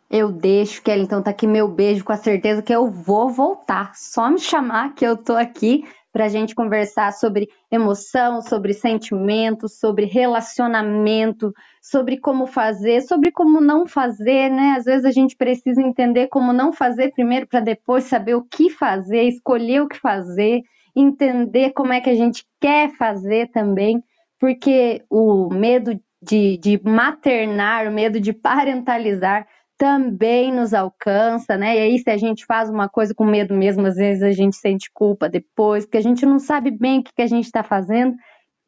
Eu 0.10 0.32
deixo, 0.32 0.82
Kelly, 0.82 1.04
então 1.04 1.22
tá 1.22 1.32
aqui 1.32 1.46
meu 1.46 1.68
beijo 1.68 2.06
com 2.06 2.14
a 2.14 2.18
certeza 2.18 2.62
que 2.62 2.74
eu 2.74 2.90
vou 2.90 3.30
voltar. 3.30 3.94
Só 3.94 4.30
me 4.30 4.40
chamar 4.40 4.96
que 4.96 5.06
eu 5.06 5.18
tô 5.18 5.34
aqui 5.34 5.84
para 6.14 6.26
a 6.26 6.30
gente 6.30 6.56
conversar 6.56 7.12
sobre 7.12 7.50
emoção, 7.70 8.42
sobre 8.42 8.74
sentimentos, 8.74 9.78
sobre 9.80 10.06
relacionamento, 10.06 11.54
sobre 11.90 12.18
como 12.18 12.46
fazer, 12.46 13.02
sobre 13.02 13.32
como 13.32 13.62
não 13.62 13.88
fazer, 13.88 14.50
né? 14.50 14.76
Às 14.78 14.84
vezes 14.84 15.06
a 15.06 15.12
gente 15.12 15.38
precisa 15.38 15.82
entender 15.82 16.28
como 16.28 16.52
não 16.52 16.74
fazer 16.74 17.14
primeiro 17.14 17.48
para 17.48 17.62
depois 17.62 18.04
saber 18.04 18.36
o 18.36 18.44
que 18.44 18.70
fazer, 18.70 19.24
escolher 19.24 19.82
o 19.82 19.88
que 19.88 19.98
fazer, 19.98 20.64
entender 20.94 21.72
como 21.72 21.94
é 21.94 22.02
que 22.02 22.10
a 22.10 22.16
gente 22.16 22.46
quer 22.60 22.90
fazer 22.98 23.50
também, 23.52 24.04
porque 24.38 25.02
o 25.10 25.48
medo 25.50 25.98
de, 26.22 26.58
de 26.58 26.82
maternar, 26.84 27.88
o 27.88 27.94
medo 27.94 28.20
de 28.20 28.34
parentalizar 28.34 29.48
também 29.78 30.52
nos 30.52 30.74
alcança, 30.74 31.56
né? 31.56 31.78
E 31.78 31.80
aí, 31.80 32.00
se 32.00 32.10
a 32.10 32.18
gente 32.18 32.46
faz 32.46 32.70
uma 32.70 32.90
coisa 32.90 33.14
com 33.14 33.24
medo 33.24 33.54
mesmo, 33.54 33.86
às 33.86 33.96
vezes 33.96 34.24
a 34.24 34.32
gente 34.32 34.58
sente 34.58 34.90
culpa 34.92 35.30
depois, 35.30 35.86
porque 35.86 35.98
a 35.98 36.02
gente 36.02 36.26
não 36.26 36.40
sabe 36.40 36.70
bem 36.72 37.00
o 37.00 37.04
que, 37.04 37.22
a 37.22 37.28
gente 37.28 37.46
está 37.46 37.64
fazendo. 37.64 38.16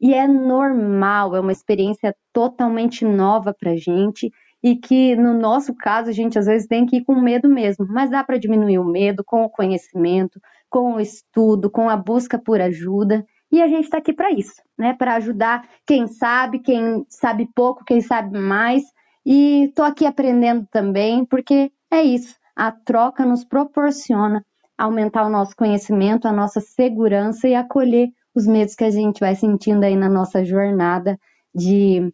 E 0.00 0.14
é 0.14 0.26
normal, 0.26 1.36
é 1.36 1.40
uma 1.40 1.52
experiência 1.52 2.14
totalmente 2.32 3.04
nova 3.04 3.54
para 3.58 3.76
gente 3.76 4.30
e 4.62 4.76
que, 4.76 5.16
no 5.16 5.34
nosso 5.34 5.74
caso, 5.74 6.10
a 6.10 6.12
gente 6.12 6.38
às 6.38 6.46
vezes 6.46 6.66
tem 6.66 6.86
que 6.86 6.96
ir 6.98 7.04
com 7.04 7.14
medo 7.20 7.48
mesmo, 7.48 7.86
mas 7.88 8.10
dá 8.10 8.22
para 8.22 8.38
diminuir 8.38 8.78
o 8.78 8.84
medo 8.84 9.22
com 9.24 9.42
o 9.44 9.50
conhecimento, 9.50 10.40
com 10.68 10.94
o 10.94 11.00
estudo, 11.00 11.70
com 11.70 11.88
a 11.88 11.96
busca 11.96 12.38
por 12.38 12.60
ajuda. 12.60 13.24
E 13.52 13.60
a 13.60 13.68
gente 13.68 13.84
está 13.84 13.98
aqui 13.98 14.12
para 14.12 14.30
isso, 14.30 14.62
né? 14.78 14.94
Para 14.94 15.16
ajudar 15.16 15.68
quem 15.86 16.06
sabe, 16.06 16.60
quem 16.60 17.04
sabe 17.08 17.48
pouco, 17.54 17.84
quem 17.84 18.00
sabe 18.00 18.38
mais, 18.38 18.84
e 19.24 19.64
estou 19.64 19.84
aqui 19.84 20.06
aprendendo 20.06 20.66
também, 20.70 21.24
porque 21.24 21.70
é 21.90 22.02
isso, 22.02 22.36
a 22.54 22.70
troca 22.70 23.24
nos 23.26 23.44
proporciona 23.44 24.44
aumentar 24.78 25.26
o 25.26 25.30
nosso 25.30 25.54
conhecimento, 25.56 26.26
a 26.26 26.32
nossa 26.32 26.60
segurança 26.60 27.46
e 27.48 27.54
acolher 27.54 28.08
os 28.34 28.46
medos 28.46 28.74
que 28.74 28.84
a 28.84 28.90
gente 28.90 29.20
vai 29.20 29.34
sentindo 29.34 29.84
aí 29.84 29.96
na 29.96 30.08
nossa 30.08 30.44
jornada 30.44 31.18
de 31.54 32.12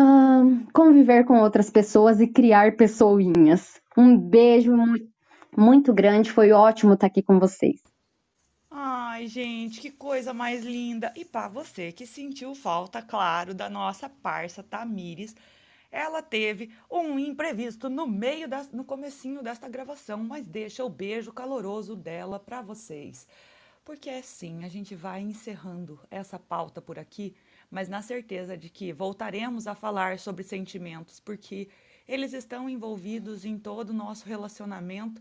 uh, 0.00 0.72
conviver 0.72 1.24
com 1.24 1.40
outras 1.40 1.70
pessoas 1.70 2.20
e 2.20 2.26
criar 2.26 2.76
pessoinhas. 2.76 3.80
Um 3.96 4.16
beijo 4.16 4.74
muito, 4.74 5.08
muito 5.56 5.92
grande, 5.92 6.32
foi 6.32 6.52
ótimo 6.52 6.94
estar 6.94 7.06
aqui 7.06 7.22
com 7.22 7.38
vocês. 7.38 7.80
Ai, 8.70 9.28
gente, 9.28 9.80
que 9.80 9.90
coisa 9.90 10.34
mais 10.34 10.64
linda! 10.64 11.12
E 11.14 11.24
para 11.24 11.46
você 11.46 11.92
que 11.92 12.06
sentiu 12.06 12.54
falta, 12.54 13.00
claro, 13.00 13.54
da 13.54 13.70
nossa 13.70 14.08
parça 14.08 14.64
Tamires, 14.64 15.36
ela 15.92 16.20
teve 16.20 16.72
um 16.90 17.16
imprevisto 17.16 17.88
no 17.88 18.04
meio 18.04 18.48
no 18.72 18.84
comecinho 18.84 19.44
desta 19.44 19.68
gravação, 19.68 20.24
mas 20.24 20.48
deixa 20.48 20.84
o 20.84 20.88
beijo 20.88 21.32
caloroso 21.32 21.94
dela 21.94 22.40
para 22.40 22.60
vocês. 22.60 23.28
Porque 23.84 24.08
é 24.08 24.18
assim, 24.18 24.64
a 24.64 24.68
gente 24.68 24.94
vai 24.94 25.20
encerrando 25.20 26.00
essa 26.10 26.38
pauta 26.38 26.80
por 26.80 26.98
aqui, 26.98 27.34
mas 27.70 27.88
na 27.88 28.00
certeza 28.00 28.56
de 28.56 28.70
que 28.70 28.92
voltaremos 28.92 29.66
a 29.66 29.74
falar 29.74 30.18
sobre 30.18 30.42
sentimentos, 30.42 31.20
porque 31.20 31.68
eles 32.08 32.32
estão 32.32 32.68
envolvidos 32.68 33.44
em 33.44 33.58
todo 33.58 33.90
o 33.90 33.94
nosso 33.94 34.26
relacionamento 34.26 35.20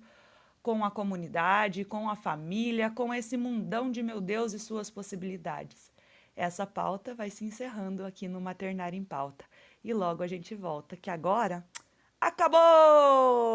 com 0.61 0.85
a 0.85 0.89
comunidade, 0.89 1.83
com 1.83 2.09
a 2.09 2.15
família, 2.15 2.89
com 2.89 3.13
esse 3.13 3.35
mundão 3.35 3.91
de 3.91 4.01
meu 4.01 4.21
Deus 4.21 4.53
e 4.53 4.59
suas 4.59 4.89
possibilidades. 4.89 5.91
Essa 6.35 6.65
pauta 6.65 7.13
vai 7.13 7.29
se 7.29 7.43
encerrando 7.43 8.05
aqui 8.05 8.29
no 8.29 8.39
Maternário 8.39 8.97
em 8.97 9.03
Pauta. 9.03 9.45
E 9.83 9.93
logo 9.93 10.23
a 10.23 10.27
gente 10.27 10.55
volta, 10.55 10.95
que 10.95 11.09
agora 11.09 11.65
acabou! 12.19 13.53